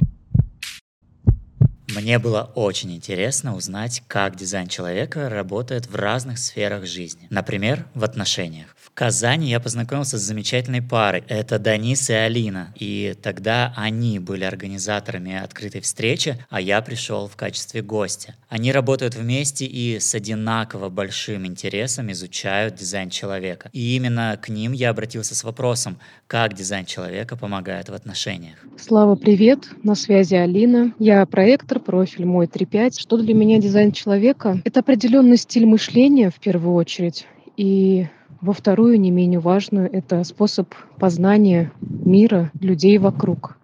Мне 1.95 2.19
было 2.19 2.51
очень 2.55 2.93
интересно 2.93 3.55
узнать, 3.55 4.03
как 4.07 4.35
дизайн 4.35 4.67
человека 4.67 5.29
работает 5.29 5.87
в 5.87 5.95
разных 5.95 6.37
сферах 6.37 6.85
жизни. 6.85 7.27
Например, 7.29 7.85
в 7.93 8.03
отношениях. 8.03 8.75
В 8.75 8.91
Казани 8.91 9.49
я 9.49 9.59
познакомился 9.59 10.17
с 10.17 10.21
замечательной 10.21 10.81
парой. 10.81 11.23
Это 11.27 11.59
Данис 11.59 12.09
и 12.09 12.13
Алина. 12.13 12.73
И 12.75 13.15
тогда 13.21 13.73
они 13.77 14.19
были 14.19 14.43
организаторами 14.43 15.35
открытой 15.35 15.81
встречи, 15.81 16.43
а 16.49 16.59
я 16.59 16.81
пришел 16.81 17.27
в 17.27 17.35
качестве 17.35 17.81
гостя. 17.81 18.35
Они 18.49 18.71
работают 18.71 19.15
вместе 19.15 19.65
и 19.65 19.99
с 19.99 20.15
одинаково 20.15 20.89
большим 20.89 21.45
интересом 21.45 22.11
изучают 22.11 22.75
дизайн 22.75 23.09
человека. 23.09 23.69
И 23.71 23.95
именно 23.95 24.37
к 24.41 24.49
ним 24.49 24.71
я 24.73 24.89
обратился 24.89 25.35
с 25.35 25.43
вопросом, 25.43 25.99
как 26.25 26.53
дизайн 26.53 26.85
человека 26.85 27.37
помогает 27.37 27.89
в 27.89 27.93
отношениях. 27.93 28.57
Слава, 28.77 29.15
привет! 29.15 29.69
На 29.83 29.95
связи 29.95 30.35
Алина. 30.35 30.93
Я 30.97 31.25
проектор 31.25 31.76
профиль 31.79 32.25
мой 32.25 32.45
3.5. 32.45 32.99
Что 32.99 33.17
для 33.17 33.33
меня 33.33 33.59
дизайн 33.59 33.91
человека? 33.91 34.61
Это 34.63 34.81
определенный 34.81 35.37
стиль 35.37 35.65
мышления 35.65 36.29
в 36.29 36.39
первую 36.39 36.75
очередь. 36.75 37.25
И 37.55 38.07
во 38.41 38.53
вторую, 38.53 38.99
не 38.99 39.11
менее 39.11 39.39
важную, 39.39 39.91
это 39.91 40.23
способ 40.23 40.73
познания 40.99 41.71
мира, 41.81 42.51
людей 42.59 42.97
вокруг 42.97 43.57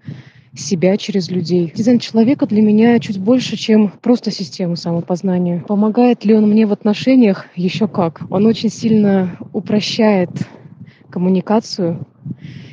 себя 0.56 0.98
через 0.98 1.30
людей. 1.30 1.72
Дизайн 1.76 2.00
человека 2.00 2.46
для 2.46 2.62
меня 2.62 3.00
чуть 3.00 3.20
больше, 3.20 3.58
чем 3.58 3.92
просто 4.02 4.32
система 4.32 4.76
самопознания. 4.76 5.64
Помогает 5.68 6.26
ли 6.26 6.36
он 6.36 6.50
мне 6.50 6.66
в 6.66 6.72
отношениях? 6.72 7.48
Еще 7.56 7.88
как. 7.88 8.22
Он 8.30 8.46
очень 8.46 8.70
сильно 8.70 9.38
упрощает 9.52 10.30
коммуникацию, 11.10 12.06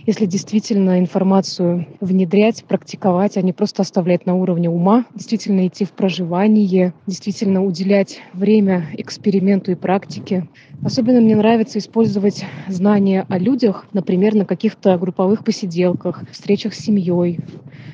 если 0.06 0.26
действительно 0.26 0.98
информацию 0.98 1.86
внедрять, 2.00 2.64
практиковать, 2.64 3.36
а 3.36 3.42
не 3.42 3.52
просто 3.52 3.82
оставлять 3.82 4.26
на 4.26 4.34
уровне 4.34 4.68
ума, 4.70 5.04
действительно 5.14 5.66
идти 5.66 5.84
в 5.84 5.92
проживание, 5.92 6.94
действительно 7.06 7.64
уделять 7.64 8.20
время 8.32 8.86
эксперименту 8.94 9.72
и 9.72 9.74
практике. 9.74 10.48
Особенно 10.82 11.20
мне 11.20 11.36
нравится 11.36 11.78
использовать 11.78 12.44
знания 12.66 13.26
о 13.28 13.38
людях, 13.38 13.86
например, 13.92 14.34
на 14.34 14.46
каких-то 14.46 14.96
групповых 14.96 15.44
посиделках, 15.44 16.24
встречах 16.32 16.74
с 16.74 16.78
семьей, 16.78 17.38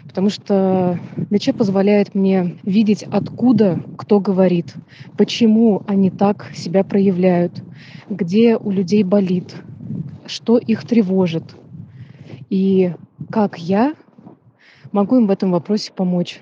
потому 0.06 0.30
что 0.30 0.98
ДЧ 1.30 1.50
позволяет 1.56 2.14
мне 2.14 2.56
видеть, 2.64 3.04
откуда 3.10 3.82
кто 3.98 4.20
говорит, 4.20 4.75
почему 5.16 5.82
они 5.86 6.10
так 6.10 6.52
себя 6.54 6.84
проявляют, 6.84 7.62
где 8.08 8.56
у 8.56 8.70
людей 8.70 9.02
болит, 9.02 9.56
что 10.26 10.59
их 10.59 10.87
тревожит, 10.87 11.45
и 12.50 12.93
как 13.31 13.59
я 13.59 13.95
могу 14.93 15.16
им 15.16 15.26
в 15.26 15.31
этом 15.31 15.50
вопросе 15.50 15.93
помочь. 15.95 16.40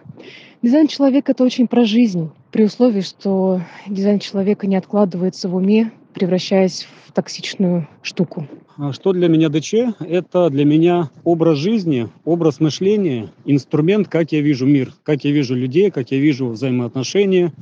Дизайн 0.62 0.86
человека— 0.86 1.32
это 1.32 1.44
очень 1.44 1.66
про 1.66 1.84
жизнь, 1.84 2.30
при 2.50 2.64
условии, 2.64 3.02
что 3.02 3.60
дизайн 3.86 4.18
человека 4.18 4.66
не 4.66 4.76
откладывается 4.76 5.48
в 5.48 5.56
уме, 5.56 5.92
превращаясь 6.14 6.86
в 7.06 7.12
токсичную 7.12 7.88
штуку. 8.02 8.46
А 8.76 8.92
что 8.92 9.12
для 9.12 9.28
меня 9.28 9.48
ДЧ? 9.48 9.74
Это 10.00 10.50
для 10.50 10.64
меня 10.64 11.10
образ 11.22 11.58
жизни, 11.58 12.08
образ 12.24 12.60
мышления, 12.60 13.30
инструмент, 13.44 14.08
как 14.08 14.32
я 14.32 14.40
вижу 14.40 14.66
мир, 14.66 14.92
как 15.02 15.24
я 15.24 15.32
вижу 15.32 15.54
людей, 15.54 15.90
как 15.90 16.10
я 16.10 16.18
вижу 16.18 16.48
взаимоотношения, 16.48 17.52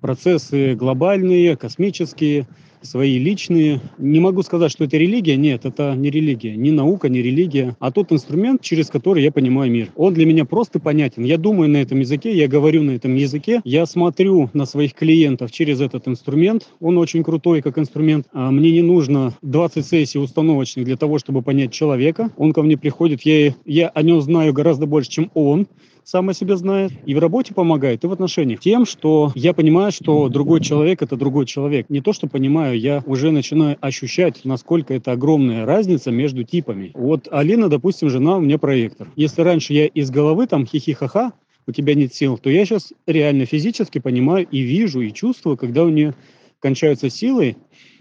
процессы 0.00 0.74
глобальные, 0.74 1.56
космические– 1.56 2.46
свои 2.82 3.18
личные. 3.18 3.80
Не 3.98 4.20
могу 4.20 4.42
сказать, 4.42 4.70
что 4.70 4.84
это 4.84 4.96
религия. 4.96 5.36
Нет, 5.36 5.64
это 5.64 5.94
не 5.94 6.10
религия. 6.10 6.56
Ни 6.56 6.70
наука, 6.70 7.08
ни 7.08 7.18
религия. 7.18 7.76
А 7.80 7.90
тот 7.90 8.12
инструмент, 8.12 8.62
через 8.62 8.88
который 8.88 9.22
я 9.22 9.32
понимаю 9.32 9.70
мир. 9.70 9.88
Он 9.96 10.14
для 10.14 10.26
меня 10.26 10.44
просто 10.44 10.80
понятен. 10.80 11.24
Я 11.24 11.38
думаю 11.38 11.68
на 11.70 11.78
этом 11.78 12.00
языке, 12.00 12.36
я 12.36 12.48
говорю 12.48 12.82
на 12.82 12.92
этом 12.92 13.14
языке. 13.14 13.60
Я 13.64 13.86
смотрю 13.86 14.50
на 14.52 14.66
своих 14.66 14.94
клиентов 14.94 15.52
через 15.52 15.80
этот 15.80 16.08
инструмент. 16.08 16.68
Он 16.80 16.98
очень 16.98 17.22
крутой 17.22 17.62
как 17.62 17.78
инструмент. 17.78 18.26
А 18.32 18.50
мне 18.50 18.70
не 18.72 18.82
нужно 18.82 19.34
20 19.42 19.84
сессий 19.84 20.18
установочных 20.18 20.84
для 20.84 20.96
того, 20.96 21.18
чтобы 21.18 21.42
понять 21.42 21.72
человека. 21.72 22.30
Он 22.36 22.52
ко 22.52 22.62
мне 22.62 22.76
приходит, 22.76 23.22
я, 23.22 23.54
я 23.64 23.88
о 23.88 24.02
нем 24.02 24.20
знаю 24.20 24.52
гораздо 24.52 24.86
больше, 24.86 25.10
чем 25.10 25.30
он 25.34 25.66
сам 26.10 26.28
о 26.28 26.34
себе 26.34 26.56
знает, 26.56 26.90
и 27.06 27.14
в 27.14 27.20
работе 27.20 27.54
помогает, 27.54 28.02
и 28.02 28.06
в 28.08 28.12
отношениях. 28.12 28.58
Тем, 28.58 28.84
что 28.84 29.30
я 29.36 29.52
понимаю, 29.52 29.92
что 29.92 30.28
другой 30.28 30.60
человек– 30.60 31.02
это 31.02 31.14
другой 31.14 31.46
человек. 31.46 31.88
Не 31.88 32.00
то, 32.00 32.12
что 32.12 32.26
понимаю, 32.26 32.76
я 32.76 33.00
уже 33.06 33.30
начинаю 33.30 33.76
ощущать, 33.80 34.44
насколько 34.44 34.92
это 34.92 35.12
огромная 35.12 35.64
разница 35.64 36.10
между 36.10 36.42
типами. 36.42 36.90
Вот 36.94 37.28
Алина, 37.30 37.68
допустим, 37.68 38.10
жена 38.10 38.38
у 38.38 38.40
меня 38.40 38.58
проектор. 38.58 39.06
Если 39.14 39.42
раньше 39.42 39.72
я 39.72 39.86
из 39.86 40.10
головы 40.10 40.48
там 40.48 40.66
хихи-ха-ха, 40.66 41.32
у 41.68 41.70
тебя 41.70 41.94
нет 41.94 42.12
сил, 42.12 42.38
то 42.38 42.50
я 42.50 42.64
сейчас 42.64 42.92
реально 43.06 43.46
физически 43.46 44.00
понимаю 44.00 44.48
и 44.50 44.62
вижу, 44.62 45.02
и 45.02 45.12
чувствую, 45.12 45.56
когда 45.56 45.84
у 45.84 45.90
нее 45.90 46.14
кончаются 46.58 47.08
силы, 47.08 47.56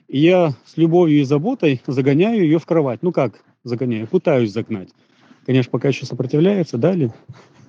и 0.08 0.18
я 0.18 0.56
с 0.66 0.78
любовью 0.78 1.20
и 1.20 1.26
заботой 1.26 1.84
загоняю 1.86 2.42
ее 2.42 2.58
в 2.58 2.66
кровать. 2.66 3.04
Ну 3.04 3.12
как 3.12 3.44
загоняю? 3.64 4.08
Пытаюсь 4.08 4.52
загнать. 4.52 4.90
Конечно, 5.46 5.70
пока 5.70 5.90
еще 5.90 6.08
сопротивляется, 6.08 6.80
далее 6.80 7.14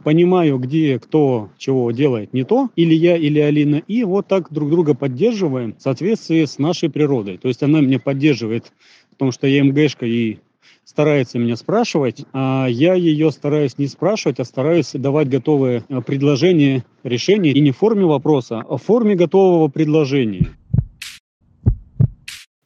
понимаю, 0.02 0.58
где 0.58 0.98
кто 0.98 1.50
чего 1.58 1.90
делает 1.90 2.32
не 2.32 2.44
то, 2.44 2.70
или 2.76 2.94
я, 2.94 3.16
или 3.16 3.38
Алина, 3.38 3.76
и 3.76 4.04
вот 4.04 4.26
так 4.26 4.52
друг 4.52 4.70
друга 4.70 4.94
поддерживаем 4.94 5.74
в 5.74 5.82
соответствии 5.82 6.44
с 6.44 6.58
нашей 6.58 6.90
природой. 6.90 7.38
То 7.38 7.48
есть 7.48 7.62
она 7.62 7.80
меня 7.80 7.98
поддерживает, 7.98 8.72
потому 9.10 9.32
что 9.32 9.46
я 9.46 9.62
МГшка 9.64 10.06
и 10.06 10.38
старается 10.84 11.38
меня 11.38 11.56
спрашивать, 11.56 12.24
а 12.32 12.66
я 12.68 12.94
ее 12.94 13.30
стараюсь 13.30 13.78
не 13.78 13.86
спрашивать, 13.86 14.40
а 14.40 14.44
стараюсь 14.44 14.90
давать 14.92 15.28
готовые 15.28 15.84
э, 15.88 16.00
предложения, 16.00 16.84
решения, 17.04 17.52
и 17.52 17.60
не 17.60 17.70
в 17.70 17.76
форме 17.76 18.04
вопроса, 18.04 18.64
а 18.68 18.76
в 18.76 18.82
форме 18.82 19.14
готового 19.14 19.68
предложения. 19.68 20.50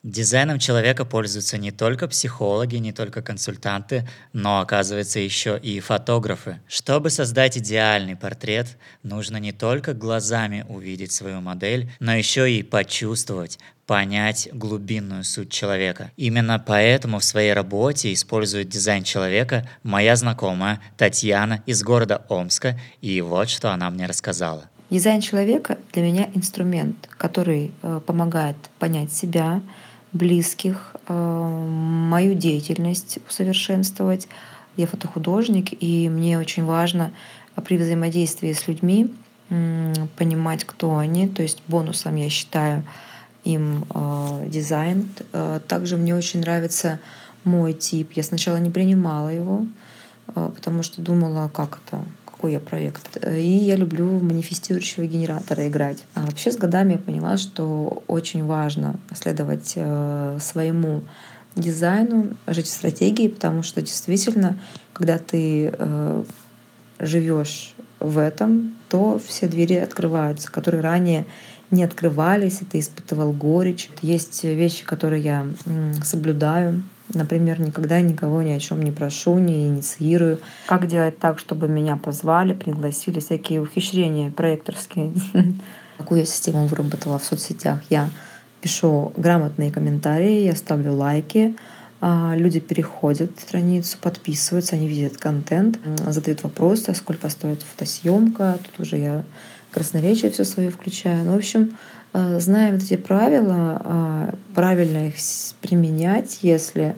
Дизайном 0.05 0.59
человека 0.59 1.07
пользуются 1.07 1.57
не 1.57 1.71
только 1.71 2.07
психологи, 2.09 2.77
не 2.77 2.93
только 2.93 3.23
консультанты, 3.23 4.07
но, 4.35 4.61
оказывается, 4.61 5.19
еще 5.19 5.59
и 5.59 5.81
фотографы. 5.81 6.61
Чтобы 6.69 7.09
создать 7.09 7.57
идеальный 7.57 8.15
портрет, 8.15 8.77
нужно 9.03 9.39
не 9.39 9.53
только 9.53 9.95
глазами 9.95 10.67
увидеть 10.69 11.13
свою 11.13 11.41
модель, 11.41 11.91
но 12.01 12.15
еще 12.15 12.53
и 12.53 12.63
почувствовать, 12.63 13.59
понять 13.87 14.51
глубинную 14.53 15.25
суть 15.25 15.51
человека. 15.51 16.11
Именно 16.19 16.59
поэтому 16.59 17.19
в 17.19 17.25
своей 17.25 17.55
работе 17.55 18.13
использует 18.13 18.69
дизайн 18.69 19.05
человека 19.05 19.67
моя 19.83 20.17
знакомая 20.17 20.83
Татьяна 20.99 21.63
из 21.65 21.83
города 21.83 22.27
Омска, 22.29 22.79
и 23.01 23.23
вот 23.23 23.49
что 23.49 23.73
она 23.73 23.89
мне 23.89 24.05
рассказала. 24.05 24.69
Дизайн 24.91 25.23
человека 25.23 25.79
для 25.93 26.03
меня 26.03 26.29
инструмент, 26.35 27.09
который 27.17 27.73
э, 27.83 28.01
помогает 28.07 28.57
понять 28.79 29.11
себя, 29.11 29.63
близких, 30.15 30.95
э, 31.09 31.13
мою 31.13 32.35
деятельность 32.35 33.19
усовершенствовать. 33.29 34.29
Я 34.77 34.87
фотохудожник, 34.87 35.71
и 35.83 36.09
мне 36.09 36.39
очень 36.39 36.65
важно 36.65 37.13
при 37.65 37.77
взаимодействии 37.77 38.53
с 38.53 38.67
людьми 38.67 39.15
понимать, 40.17 40.65
кто 40.65 40.97
они. 40.97 41.29
То 41.29 41.43
есть 41.43 41.63
бонусом 41.69 42.17
я 42.17 42.31
считаю 42.31 42.85
им 43.45 43.85
э, 43.95 44.47
дизайн. 44.49 45.11
Э, 45.33 45.61
также 45.69 45.97
мне 45.97 46.17
очень 46.17 46.41
нравится 46.41 47.01
мой 47.45 47.75
тип. 47.75 48.13
Я 48.13 48.23
сначала 48.23 48.57
не 48.57 48.71
принимала 48.71 49.29
его, 49.29 49.67
потому 50.27 50.83
что 50.83 51.03
думала, 51.03 51.51
как 51.53 51.79
это, 51.85 52.03
какой 52.45 52.53
я 52.53 52.61
проект. 52.61 53.27
И 53.27 53.41
я 53.41 53.75
люблю 53.75 54.05
манифестирующего 54.21 55.07
генератора 55.07 55.67
играть. 55.67 56.05
А 56.15 56.27
вообще 56.27 56.53
с 56.53 56.59
годами 56.59 56.93
я 56.93 56.99
поняла, 56.99 57.39
что 57.39 58.03
очень 58.07 58.45
важно 58.45 58.97
следовать 59.19 59.73
э, 59.77 60.39
своему 60.43 61.05
дизайну, 61.57 62.37
жить 62.47 62.67
в 62.67 62.71
стратегии, 62.71 63.29
потому 63.29 63.63
что 63.63 63.81
действительно, 63.81 64.59
когда 64.93 65.17
ты 65.17 65.73
э, 65.73 66.25
живешь 66.99 67.75
в 67.99 68.19
этом, 68.19 68.75
то 68.91 69.19
все 69.27 69.49
двери 69.49 69.77
открываются, 69.77 70.53
которые 70.53 70.83
ранее 70.83 71.25
не 71.71 71.83
открывались, 71.83 72.61
и 72.61 72.67
ты 72.67 72.81
испытывал 72.81 73.33
горечь. 73.33 73.89
Есть 74.03 74.45
вещи, 74.45 74.85
которые 74.85 75.23
я 75.23 75.47
соблюдаю. 76.05 76.83
Например, 77.13 77.61
никогда 77.61 78.01
никого 78.01 78.43
ни 78.43 78.53
о 78.53 78.59
чем 78.59 78.83
не 78.83 78.91
прошу, 78.91 79.39
не 79.39 79.67
инициирую. 79.67 80.41
Как 80.67 80.87
делать 80.87 81.19
так, 81.19 81.39
чтобы 81.39 81.69
меня 81.69 81.97
позвали, 81.97 82.55
пригласили, 82.55 83.21
всякие 83.21 83.61
ухищрения 83.61 84.31
проекторские. 84.31 85.13
Какую 85.99 86.21
я 86.21 86.27
систему 86.27 86.67
выработала 86.67 87.19
в 87.19 87.25
соцсетях? 87.25 87.81
Я 87.91 88.11
пишу 88.61 89.13
грамотные 89.17 89.71
комментарии, 89.71 90.45
я 90.45 90.57
ставлю 90.57 90.95
лайки, 90.95 91.55
а, 92.01 92.35
люди 92.37 92.61
переходят 92.61 93.39
страницу, 93.39 93.99
подписываются, 94.01 94.77
они 94.77 94.89
видят 94.89 95.19
контент, 95.19 95.79
задают 96.07 96.43
вопросы, 96.43 96.91
а 96.91 96.95
сколько 96.95 97.29
стоит 97.29 97.63
фотосъемка. 97.63 98.59
Тут 98.63 98.87
уже 98.87 98.97
я 98.97 99.25
красноречие 99.71 100.31
все 100.31 100.45
свое 100.45 100.71
включаю. 100.71 101.25
Ну, 101.25 101.33
в 101.33 101.37
общем, 101.37 101.77
зная 102.15 102.73
вот 102.73 102.83
эти 102.83 102.97
правила, 102.97 103.83
а, 103.85 104.35
правильно 104.55 105.09
их 105.09 105.17
применять, 105.61 106.39
если 106.43 106.95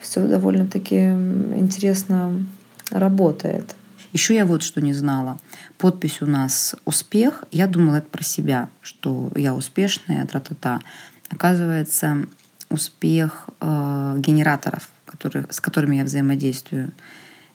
все 0.00 0.26
довольно-таки 0.26 0.96
интересно 0.96 2.46
работает. 2.90 3.74
Еще 4.12 4.34
я 4.34 4.44
вот 4.44 4.62
что 4.62 4.80
не 4.80 4.92
знала. 4.92 5.38
Подпись 5.78 6.20
у 6.20 6.26
нас 6.26 6.74
«Успех». 6.84 7.44
Я 7.52 7.66
думала 7.66 7.96
это 7.96 8.08
про 8.08 8.24
себя, 8.24 8.68
что 8.80 9.30
я 9.36 9.54
успешная, 9.54 10.26
тра-та-та. 10.26 10.80
Оказывается, 11.28 12.26
успех 12.70 13.48
э, 13.60 14.14
генераторов, 14.18 14.88
которые, 15.04 15.46
с 15.50 15.60
которыми 15.60 15.96
я 15.96 16.04
взаимодействую. 16.04 16.92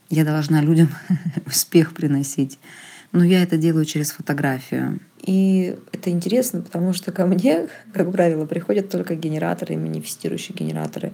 Я 0.10 0.24
должна 0.24 0.62
людям 0.62 0.90
успех 1.46 1.94
приносить. 1.94 2.58
Но 3.12 3.24
я 3.24 3.44
это 3.44 3.58
делаю 3.58 3.86
через 3.86 4.12
фотографию. 4.12 5.00
И 5.26 5.76
это 5.92 6.12
интересно, 6.12 6.62
потому 6.62 6.94
что 6.94 7.12
ко 7.12 7.26
мне, 7.26 7.68
как 7.94 8.12
правило, 8.12 8.46
приходят 8.46 8.90
только 8.90 9.16
генераторы, 9.16 9.76
манифестирующие 9.76 10.56
генераторы. 10.56 11.14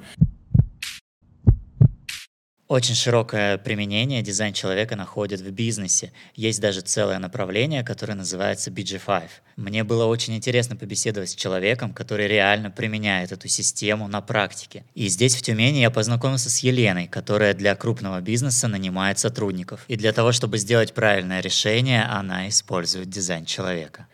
Очень 2.72 2.96
широкое 2.96 3.58
применение 3.58 4.22
дизайн 4.22 4.54
человека 4.54 4.96
находит 4.96 5.42
в 5.42 5.52
бизнесе. 5.52 6.14
Есть 6.36 6.62
даже 6.62 6.80
целое 6.80 7.20
направление, 7.20 7.84
которое 7.84 8.14
называется 8.14 8.72
BG5. 8.72 9.24
Мне 9.58 9.84
было 9.84 10.06
очень 10.06 10.38
интересно 10.38 10.78
побеседовать 10.78 11.32
с 11.32 11.36
человеком, 11.36 11.92
который 11.92 12.30
реально 12.30 12.72
применяет 12.72 13.34
эту 13.34 13.50
систему 13.50 14.08
на 14.08 14.22
практике. 14.22 14.86
И 14.96 15.10
здесь, 15.10 15.36
в 15.36 15.42
Тюмени, 15.42 15.80
я 15.80 15.92
познакомился 15.92 16.50
с 16.50 16.60
Еленой, 16.60 17.08
которая 17.08 17.54
для 17.54 17.76
крупного 17.76 18.22
бизнеса 18.22 18.70
нанимает 18.70 19.20
сотрудников. 19.20 19.84
И 19.90 19.98
для 19.98 20.14
того, 20.14 20.32
чтобы 20.32 20.58
сделать 20.58 20.94
правильное 20.94 21.42
решение, 21.42 22.04
она 22.04 22.48
использует 22.48 23.10
дизайн 23.10 23.44
человека. 23.44 24.08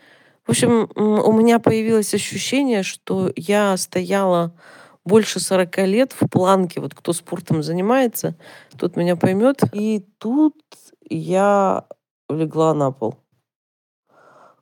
В 0.48 0.50
общем, 0.50 0.90
у 0.96 1.32
меня 1.32 1.60
появилось 1.60 2.12
ощущение, 2.12 2.82
что 2.82 3.32
я 3.36 3.76
стояла 3.76 4.52
больше 5.08 5.40
40 5.40 5.78
лет 5.78 6.12
в 6.12 6.28
планке, 6.28 6.80
вот 6.80 6.94
кто 6.94 7.12
спортом 7.12 7.62
занимается, 7.62 8.34
тот 8.76 8.96
меня 8.96 9.16
поймет. 9.16 9.62
И 9.72 10.06
тут 10.18 10.54
я 11.08 11.84
легла 12.28 12.74
на 12.74 12.92
пол. 12.92 13.16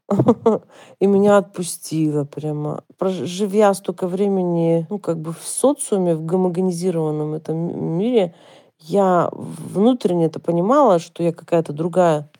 И 1.00 1.06
меня 1.06 1.38
отпустило 1.38 2.24
прямо. 2.24 2.84
Живя 3.00 3.74
столько 3.74 4.06
времени, 4.06 4.86
ну, 4.88 4.98
как 4.98 5.18
бы 5.18 5.32
в 5.32 5.42
социуме, 5.42 6.14
в 6.14 6.24
гомогенизированном 6.24 7.34
этом 7.34 7.98
мире, 7.98 8.34
я 8.78 9.28
внутренне 9.32 10.26
это 10.26 10.38
понимала, 10.38 10.98
что 11.00 11.22
я 11.22 11.32
какая-то 11.32 11.72
другая 11.72 12.30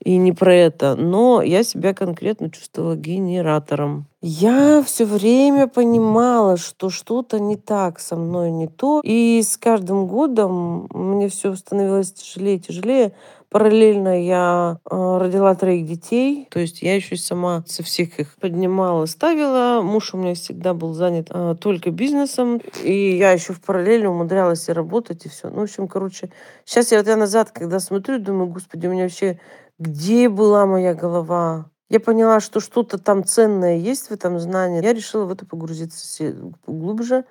и 0.00 0.16
не 0.16 0.32
про 0.32 0.54
это, 0.54 0.96
но 0.96 1.40
я 1.42 1.62
себя 1.62 1.94
конкретно 1.94 2.50
чувствовала 2.50 2.96
генератором. 2.96 4.06
Я 4.26 4.82
все 4.82 5.04
время 5.04 5.66
понимала, 5.66 6.56
что 6.56 6.88
что-то 6.88 7.38
не 7.38 7.58
так 7.58 8.00
со 8.00 8.16
мной, 8.16 8.50
не 8.52 8.68
то. 8.68 9.02
И 9.04 9.42
с 9.42 9.58
каждым 9.58 10.06
годом 10.06 10.88
мне 10.94 11.28
все 11.28 11.54
становилось 11.54 12.14
тяжелее 12.14 12.56
и 12.56 12.60
тяжелее. 12.60 13.12
Параллельно 13.50 14.24
я 14.24 14.78
э, 14.90 15.18
родила 15.18 15.54
троих 15.54 15.86
детей, 15.86 16.48
то 16.50 16.58
есть 16.58 16.80
я 16.80 16.94
еще 16.94 17.18
сама 17.18 17.64
со 17.66 17.82
всех 17.82 18.18
их 18.18 18.34
поднимала, 18.40 19.04
ставила. 19.04 19.82
Муж 19.82 20.14
у 20.14 20.16
меня 20.16 20.34
всегда 20.34 20.72
был 20.72 20.94
занят 20.94 21.26
э, 21.28 21.54
только 21.60 21.90
бизнесом, 21.90 22.62
и 22.82 23.18
я 23.18 23.32
еще 23.32 23.52
в 23.52 23.60
параллели 23.60 24.06
умудрялась 24.06 24.70
и 24.70 24.72
работать, 24.72 25.26
и 25.26 25.28
все. 25.28 25.50
Ну, 25.50 25.60
в 25.60 25.62
общем, 25.64 25.86
короче, 25.86 26.30
сейчас 26.64 26.92
я 26.92 26.98
вот 26.98 27.08
я 27.08 27.16
назад, 27.16 27.50
когда 27.50 27.78
смотрю, 27.78 28.18
думаю, 28.18 28.46
господи, 28.48 28.86
у 28.86 28.90
меня 28.90 29.02
вообще 29.02 29.38
где 29.78 30.30
была 30.30 30.64
моя 30.64 30.94
голова? 30.94 31.66
Я 31.90 32.00
поняла, 32.00 32.40
что 32.40 32.60
что-то 32.60 32.98
там 32.98 33.24
ценное 33.24 33.76
есть 33.76 34.08
в 34.08 34.12
этом 34.12 34.38
знании. 34.38 34.82
Я 34.82 34.92
решила 34.92 35.24
в 35.26 35.32
это 35.32 35.44
погрузиться 35.46 36.34
глубже. 36.66 37.24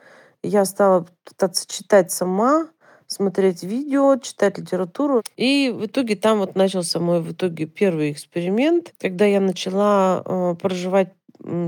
Я 0.43 0.65
стала 0.65 1.07
пытаться 1.23 1.67
читать 1.67 2.11
сама, 2.11 2.69
смотреть 3.07 3.63
видео, 3.63 4.17
читать 4.17 4.57
литературу. 4.57 5.23
И 5.37 5.73
в 5.73 5.85
итоге 5.85 6.15
там 6.15 6.39
вот 6.39 6.55
начался 6.55 6.99
мой 6.99 7.21
в 7.21 7.31
итоге 7.31 7.65
первый 7.65 8.11
эксперимент, 8.11 8.93
когда 8.99 9.25
я 9.25 9.39
начала 9.41 10.21
э, 10.25 10.55
проживать 10.61 11.13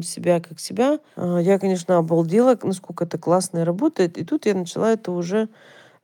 себя 0.04 0.39
как 0.39 0.60
себя. 0.60 1.00
Э, 1.15 1.39
я, 1.41 1.60
конечно, 1.60 1.98
обалдела, 1.98 2.58
насколько 2.63 3.04
это 3.06 3.17
классно 3.17 3.60
и 3.60 3.63
работает. 3.63 4.17
И 4.17 4.26
тут 4.26 4.45
я 4.45 4.54
начала 4.54 4.93
это 4.93 5.12
уже 5.12 5.50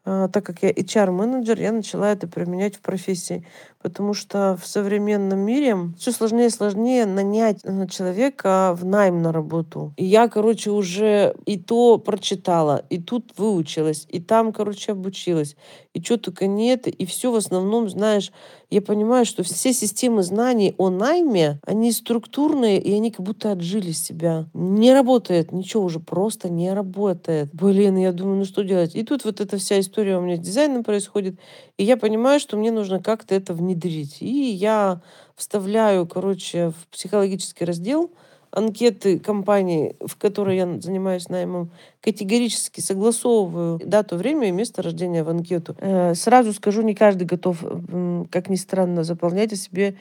так 0.04 0.46
как 0.46 0.64
я 0.64 0.72
HR-менеджер, 0.72 1.60
я 1.60 1.72
начала 1.72 2.12
это 2.12 2.28
применять 2.28 2.76
в 2.76 2.82
профессии. 2.82 3.46
Потому 3.82 4.14
что 4.14 4.58
в 4.62 4.66
современном 4.66 5.40
мире 5.40 5.76
все 5.98 6.12
сложнее 6.12 6.48
и 6.48 6.50
сложнее 6.50 7.06
нанять 7.06 7.62
э, 7.64 7.88
человека 7.88 8.76
в 8.78 8.86
найм 8.86 9.22
на 9.22 9.32
работу. 9.32 9.94
И 9.98 10.06
я, 10.06 10.28
короче, 10.28 10.72
уже 10.72 11.36
и 11.46 11.58
то 11.60 11.98
прочитала, 11.98 12.84
и 12.90 13.00
тут 13.00 13.34
выучилась, 13.38 14.06
и 14.10 14.20
там, 14.20 14.54
короче, 14.54 14.92
обучилась, 14.92 15.56
и 15.94 16.02
что 16.02 16.18
только 16.18 16.48
нет. 16.48 16.88
И 16.88 17.06
все 17.06 17.32
в 17.32 17.36
основном, 17.36 17.90
знаешь, 17.90 18.32
я 18.72 18.82
понимаю, 18.82 19.26
что 19.26 19.44
все 19.44 19.74
системы 19.74 20.24
знаний 20.24 20.74
о 20.78 20.90
найме, 20.90 21.60
они 21.66 21.92
структурные, 21.92 22.82
и 22.82 22.94
они 22.94 23.12
как 23.12 23.26
будто 23.26 23.52
отжили 23.52 23.92
себя. 23.92 24.46
Не 24.54 24.94
работает, 24.94 25.52
ничего 25.52 25.84
уже 25.84 26.00
просто 26.00 26.50
не 26.50 26.74
работает. 26.74 27.50
Блин, 27.54 27.98
я 27.98 28.14
думаю, 28.14 28.38
ну 28.38 28.46
что 28.46 28.64
делать? 28.64 28.96
И 28.96 29.04
тут 29.04 29.26
вот 29.26 29.42
эта 29.42 29.58
вся 29.58 29.80
история 29.80 30.18
у 30.18 30.22
меня 30.22 30.38
с 30.38 30.40
дизайном 30.40 30.86
происходит, 30.86 31.38
и 31.78 31.84
я 31.84 31.98
понимаю, 31.98 32.40
что 32.40 32.56
мне 32.56 32.72
нужно 32.72 33.04
как-то 33.04 33.36
это 33.36 33.54
внедрить. 33.54 34.22
И 34.22 34.52
я 34.52 35.02
вставляю, 35.36 36.08
короче, 36.08 36.70
в 36.70 36.88
психологический 36.88 37.66
раздел 37.66 38.12
анкеты 38.52 39.20
компании, 39.20 39.96
в 40.06 40.18
которой 40.18 40.58
я 40.58 40.82
занимаюсь 40.82 41.30
наймом, 41.30 41.72
категорически 42.02 42.82
согласовываю 42.82 43.80
дату, 43.84 44.18
время 44.18 44.50
и 44.50 44.52
место 44.52 44.82
рождения 44.82 45.24
в 45.24 45.30
анкету. 45.30 45.76
Э, 45.80 46.14
сразу 46.16 46.54
скажу, 46.54 46.82
не 46.82 46.94
каждый 46.94 47.24
готов, 47.24 47.64
как 48.30 48.50
ни 48.50 48.56
странно, 48.56 49.04
заполнять 49.04 49.54
о 49.54 49.56
себе 49.56 49.96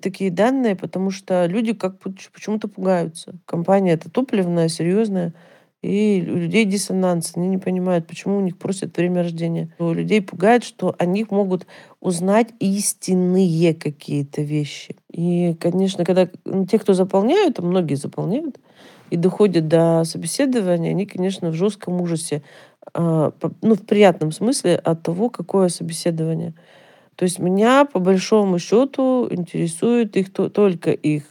такие 0.00 0.30
данные, 0.30 0.76
потому 0.76 1.10
что 1.10 1.46
люди 1.46 1.72
как 1.72 1.98
почему-то 1.98 2.68
пугаются. 2.68 3.34
Компания 3.46 3.92
это 3.92 4.10
топливная, 4.10 4.68
серьезная. 4.68 5.32
И 5.84 6.24
у 6.26 6.36
людей 6.36 6.64
диссонанс. 6.64 7.32
Они 7.36 7.46
не 7.46 7.58
понимают, 7.58 8.06
почему 8.06 8.38
у 8.38 8.40
них 8.40 8.56
просят 8.56 8.96
время 8.96 9.22
рождения. 9.22 9.68
У 9.78 9.92
людей 9.92 10.22
пугает, 10.22 10.64
что 10.64 10.94
они 10.98 11.26
могут 11.28 11.66
узнать 12.00 12.48
истинные 12.58 13.74
какие-то 13.74 14.40
вещи. 14.40 14.96
И, 15.12 15.54
конечно, 15.60 16.06
когда 16.06 16.30
ну, 16.46 16.64
те, 16.64 16.78
кто 16.78 16.94
заполняют, 16.94 17.58
а 17.58 17.62
многие 17.62 17.96
заполняют, 17.96 18.56
и 19.10 19.16
доходят 19.18 19.68
до 19.68 20.04
собеседования, 20.04 20.92
они, 20.92 21.04
конечно, 21.04 21.50
в 21.50 21.54
жестком 21.54 22.00
ужасе, 22.00 22.42
э, 22.94 23.30
ну, 23.60 23.74
в 23.74 23.84
приятном 23.84 24.32
смысле 24.32 24.76
от 24.76 25.02
того, 25.02 25.28
какое 25.28 25.68
собеседование. 25.68 26.54
То 27.14 27.24
есть 27.24 27.38
меня, 27.38 27.84
по 27.84 27.98
большому 27.98 28.58
счету, 28.58 29.28
интересует 29.30 30.16
их 30.16 30.32
то, 30.32 30.48
только 30.48 30.92
их 30.92 31.24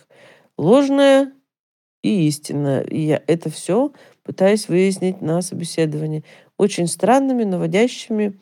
ложное 0.59 1.33
и 2.03 2.27
истинное. 2.27 2.81
И 2.81 2.99
я 2.99 3.21
это 3.25 3.49
все 3.49 3.91
пытаясь 4.23 4.69
выяснить 4.69 5.21
на 5.21 5.41
собеседовании. 5.41 6.23
Очень 6.57 6.87
странными, 6.87 7.43
наводящими 7.43 8.39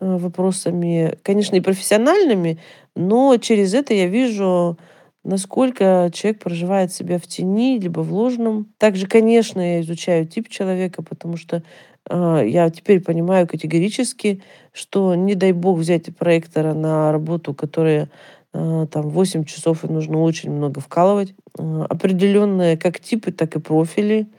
э, 0.00 0.16
вопросами, 0.16 1.18
конечно, 1.22 1.56
и 1.56 1.60
профессиональными, 1.60 2.58
но 2.94 3.36
через 3.36 3.74
это 3.74 3.92
я 3.92 4.06
вижу, 4.06 4.78
насколько 5.24 6.10
человек 6.14 6.42
проживает 6.42 6.92
себя 6.92 7.18
в 7.18 7.26
тени, 7.26 7.78
либо 7.78 8.00
в 8.00 8.12
ложном. 8.12 8.72
Также, 8.78 9.06
конечно, 9.06 9.60
я 9.60 9.80
изучаю 9.80 10.26
тип 10.26 10.48
человека, 10.48 11.02
потому 11.02 11.36
что 11.36 11.62
э, 12.08 12.42
я 12.46 12.70
теперь 12.70 13.00
понимаю 13.00 13.46
категорически, 13.46 14.42
что 14.72 15.14
не 15.14 15.34
дай 15.34 15.52
бог 15.52 15.78
взять 15.78 16.14
проектора 16.16 16.72
на 16.72 17.10
работу, 17.10 17.52
которая 17.52 18.10
э, 18.54 18.86
там 18.90 19.10
8 19.10 19.44
часов 19.44 19.84
и 19.84 19.88
нужно 19.88 20.22
очень 20.22 20.52
много 20.52 20.80
вкалывать. 20.80 21.34
Э, 21.58 21.84
определенные 21.88 22.76
как 22.76 23.00
типы, 23.00 23.32
так 23.32 23.56
и 23.56 23.60
профили– 23.60 24.28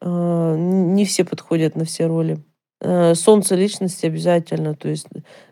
а, 0.00 0.54
не 0.56 1.04
все 1.04 1.24
подходят 1.24 1.76
на 1.76 1.84
все 1.84 2.06
роли. 2.06 2.42
Э, 2.82 3.14
солнце 3.14 3.56
личности 3.56 4.06
обязательно, 4.06 4.74
то 4.74 4.88
есть 4.88 5.06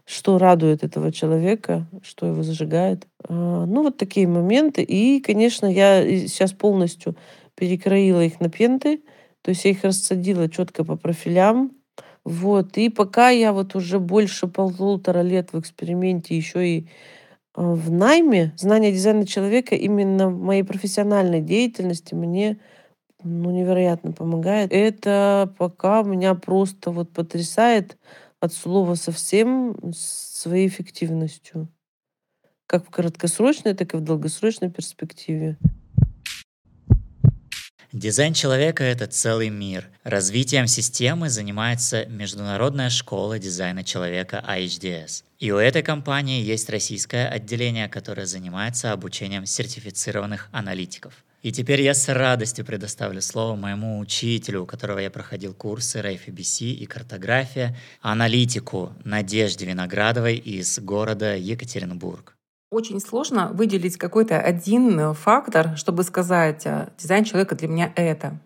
что 0.07 0.38
радует 0.38 0.83
этого 0.83 1.12
человека, 1.12 1.87
что 2.03 2.27
его 2.27 2.42
зажигает. 2.42 3.07
А, 3.29 3.66
ну, 3.66 3.83
вот 3.83 3.98
такие 3.98 4.27
моменты. 4.27 4.83
И, 4.83 5.20
конечно, 5.20 5.66
я 5.66 6.03
сейчас 6.27 6.53
полностью 6.53 7.16
перекроила 7.55 8.24
их 8.24 8.40
на 8.40 8.48
пенты, 8.48 9.03
то 9.42 9.51
есть 9.51 9.64
я 9.64 9.72
их 9.72 9.85
рассадила 9.85 10.48
четко 10.48 10.85
по 10.85 10.96
профилям. 10.96 11.72
Вот. 12.24 12.79
И 12.79 12.88
пока 12.88 13.31
я 13.31 13.53
вот 13.53 13.74
уже 13.74 13.98
больше 13.98 14.46
полутора 14.48 15.20
лет 15.20 15.53
в 15.53 15.61
эксперименте 15.61 16.37
еще 16.37 16.66
и 16.66 16.88
а, 17.55 17.74
в 17.74 17.90
найме, 17.90 18.55
знание 18.57 18.92
дизайна 18.92 19.27
человека 19.27 19.74
именно 19.74 20.29
в 20.31 20.38
моей 20.40 20.62
профессиональной 20.62 21.42
деятельности 21.42 22.14
мне 22.14 22.59
ну, 23.22 23.50
невероятно 23.50 24.12
помогает. 24.12 24.72
Это 24.72 25.52
пока 25.59 26.02
меня 26.02 26.35
просто 26.35 26.90
вот 26.90 27.11
потрясает 27.11 27.96
от 28.40 28.52
слова 28.52 28.94
совсем 28.94 29.76
своей 29.92 30.68
эффективностью. 30.68 31.68
Как 32.66 32.87
в 32.87 32.90
краткосрочной, 32.90 33.74
так 33.74 33.94
и 33.94 33.96
в 33.96 34.00
долгосрочной 34.00 34.70
перспективе. 34.70 35.57
Дизайн 37.92 38.35
человека— 38.35 38.85
это 38.85 39.07
целый 39.07 39.48
мир. 39.48 39.88
Развитием 40.04 40.66
системы 40.66 41.31
занимается 41.31 42.04
Международная 42.04 42.90
школа 42.90 43.38
дизайна 43.38 43.83
человека 43.83 44.44
IHDS. 44.46 45.24
И 45.38 45.50
у 45.52 45.57
этой 45.57 45.83
компании 45.83 46.42
есть 46.42 46.68
российское 46.68 47.26
отделение, 47.26 47.88
которое 47.88 48.26
занимается 48.26 48.92
обучением 48.92 49.46
сертифицированных 49.46 50.50
аналитиков. 50.52 51.24
И 51.40 51.53
теперь 51.53 51.83
я 51.83 51.94
с 51.94 52.12
радостью 52.12 52.64
предоставлю 52.64 53.22
слово 53.22 53.55
моему 53.55 54.01
учителю, 54.01 54.62
у 54.62 54.66
которого 54.66 54.98
я 54.98 55.09
проходил 55.09 55.55
курсы 55.55 56.01
RFBC 56.01 56.70
и 56.70 56.85
картография, 56.87 57.77
аналитику 58.03 58.92
Надежде 59.05 59.64
Виноградовой 59.64 60.35
из 60.37 60.81
города 60.81 61.37
Екатеринбург. 61.37 62.35
Очень 62.70 63.01
сложно 63.01 63.53
выделить 63.53 63.96
какой-то 63.96 64.40
один 64.40 65.14
фактор, 65.14 65.77
чтобы 65.77 66.03
сказать, 66.03 66.66
«А, 66.66 66.90
дизайн 66.98 67.24
человека 67.24 67.55
для 67.55 67.68
меня 67.68 67.92
это. 67.94 68.38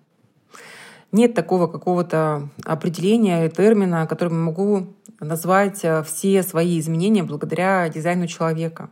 Нет 1.12 1.34
такого 1.34 1.66
какого-то 1.66 2.50
определения, 2.62 3.48
термина, 3.48 4.06
которым 4.06 4.34
я 4.34 4.44
могу 4.44 4.94
назвать 5.18 5.82
а, 5.84 6.02
все 6.02 6.42
свои 6.42 6.78
изменения 6.78 7.22
благодаря 7.22 7.88
дизайну 7.88 8.26
человека. 8.26 8.90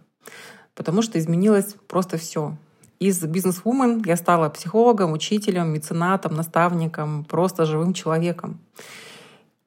Потому 0.75 1.03
что 1.03 1.19
изменилось 1.19 1.77
просто 1.87 2.17
все. 2.17 2.57
Из 3.01 3.25
бизнес-вумен 3.25 4.03
я 4.05 4.15
стала 4.15 4.51
психологом, 4.51 5.13
учителем, 5.13 5.73
меценатом, 5.73 6.35
наставником, 6.35 7.25
просто 7.25 7.65
живым 7.65 7.95
человеком. 7.95 8.61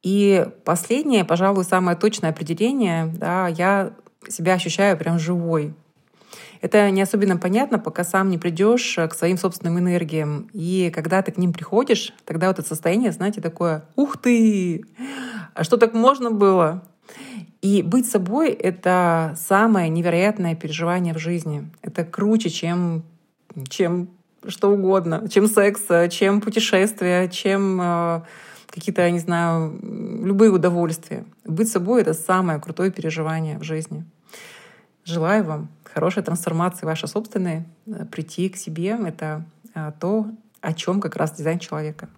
И 0.04 0.46
последнее, 0.64 1.26
пожалуй, 1.26 1.64
самое 1.64 1.98
точное 1.98 2.30
определение, 2.30 3.08
да, 3.08 3.48
я 3.48 3.94
себя 4.30 4.54
ощущаю 4.54 4.98
прям 4.98 5.18
живой. 5.18 5.74
Это 6.62 6.92
не 6.92 7.02
особенно 7.02 7.36
понятно, 7.38 7.80
пока 7.80 8.04
сам 8.04 8.30
не 8.30 8.38
придешь 8.38 9.00
к 9.10 9.16
своим 9.16 9.38
собственным 9.38 9.80
энергиям. 9.80 10.48
И 10.54 10.92
когда 10.94 11.24
ты 11.24 11.32
к 11.32 11.38
ним 11.38 11.54
приходишь, 11.54 12.14
тогда 12.26 12.50
вот 12.50 12.60
это 12.60 12.68
состояние, 12.68 13.12
знаете, 13.12 13.42
такое 13.42 13.84
«Ух 13.96 14.18
ты! 14.18 14.86
А 15.56 15.64
что 15.64 15.78
так 15.78 15.96
можно 15.96 16.30
было?» 16.30 16.84
И 17.64 17.82
быть 17.82 18.10
собой— 18.10 18.50
это 18.52 19.36
самое 19.38 19.90
невероятное 19.90 20.54
переживание 20.54 21.14
в 21.14 21.18
жизни. 21.18 21.70
Это 21.82 22.04
круче, 22.04 22.50
чем, 22.50 23.04
чем 23.70 24.10
что 24.48 24.72
угодно, 24.72 25.28
чем 25.30 25.48
секс, 25.48 25.82
чем 26.12 26.42
путешествия, 26.42 27.30
чем 27.30 27.80
э, 27.82 28.22
какие-то, 28.68 29.10
не 29.10 29.20
знаю, 29.20 29.80
любые 29.82 30.52
удовольствия. 30.52 31.26
Быть 31.46 31.70
собой— 31.70 32.02
это 32.04 32.14
самое 32.14 32.60
крутое 32.60 32.92
переживание 32.92 33.58
в 33.58 33.64
жизни. 33.64 34.06
Желаю 35.06 35.44
вам 35.44 35.70
хорошей 35.84 36.24
трансформации 36.24 36.86
вашей 36.86 37.08
собственной, 37.08 37.64
э, 37.86 38.06
прийти 38.06 38.50
к 38.50 38.58
себе. 38.58 38.98
Это 39.06 39.46
э, 39.76 39.92
то, 40.00 40.28
о 40.62 40.74
чем 40.74 41.00
как 41.00 41.16
раз 41.16 41.34
дизайн 41.34 41.60
человека. 41.60 42.10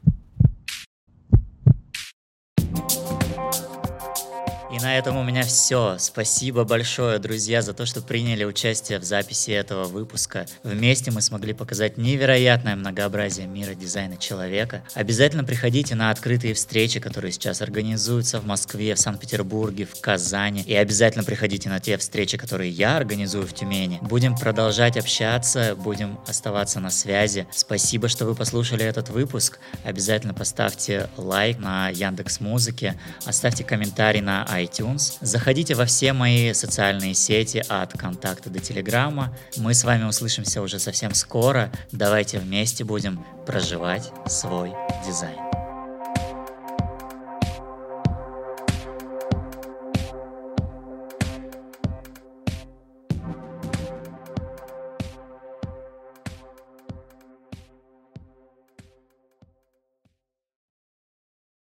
И 4.75 4.79
на 4.79 4.97
этом 4.97 5.15
у 5.15 5.23
меня 5.23 5.43
все. 5.43 5.95
Спасибо 5.99 6.65
большое, 6.65 7.17
друзья, 7.17 7.61
за 7.61 7.73
то, 7.73 7.85
что 7.85 8.01
приняли 8.01 8.43
участие 8.43 8.99
в 8.99 9.05
записи 9.05 9.51
этого 9.51 9.85
выпуска. 9.85 10.47
Вместе 10.63 11.11
мы 11.11 11.21
смогли 11.21 11.53
показать 11.53 11.97
невероятное 11.97 12.75
многообразие 12.75 13.47
мира 13.47 13.73
дизайна 13.73 14.17
человека. 14.17 14.83
Обязательно 14.93 15.45
приходите 15.45 15.95
на 15.95 16.11
открытые 16.11 16.53
встречи, 16.53 16.99
которые 16.99 17.31
сейчас 17.31 17.61
организуются 17.61 18.41
в 18.41 18.45
Москве, 18.45 18.95
в 18.95 18.99
Санкт-Петербурге, 18.99 19.85
в 19.85 20.01
Казани. 20.01 20.61
И 20.63 20.75
обязательно 20.75 21.23
приходите 21.23 21.69
на 21.69 21.79
те 21.79 21.97
встречи, 21.97 22.37
которые 22.37 22.69
я 22.69 22.97
организую 22.97 23.47
в 23.47 23.53
Тюмени. 23.53 23.99
Будем 24.01 24.35
продолжать 24.35 24.97
общаться, 24.97 25.77
будем 25.77 26.19
оставаться 26.27 26.81
на 26.81 26.89
связи. 26.89 27.47
Спасибо, 27.53 28.09
что 28.09 28.25
вы 28.25 28.35
послушали 28.35 28.83
этот 28.83 29.07
выпуск. 29.07 29.57
Обязательно 29.85 30.33
поставьте 30.33 31.09
лайк 31.15 31.59
на 31.59 31.87
Яндекс 31.87 32.41
Музыке, 32.41 32.99
оставьте 33.25 33.63
комментарий 33.63 34.19
на 34.19 34.43
iTunes. 34.65 35.17
Заходите 35.21 35.75
во 35.75 35.85
все 35.85 36.13
мои 36.13 36.53
социальные 36.53 37.13
сети 37.13 37.63
от 37.67 37.93
контакта 37.93 38.49
до 38.49 38.59
телеграмма. 38.59 39.35
Мы 39.57 39.73
с 39.73 39.83
вами 39.83 40.03
услышимся 40.03 40.61
уже 40.61 40.79
совсем 40.79 41.13
скоро. 41.13 41.71
Давайте 41.91 42.39
вместе 42.39 42.83
будем 42.83 43.25
проживать 43.45 44.11
свой 44.27 44.73
дизайн. 45.05 45.54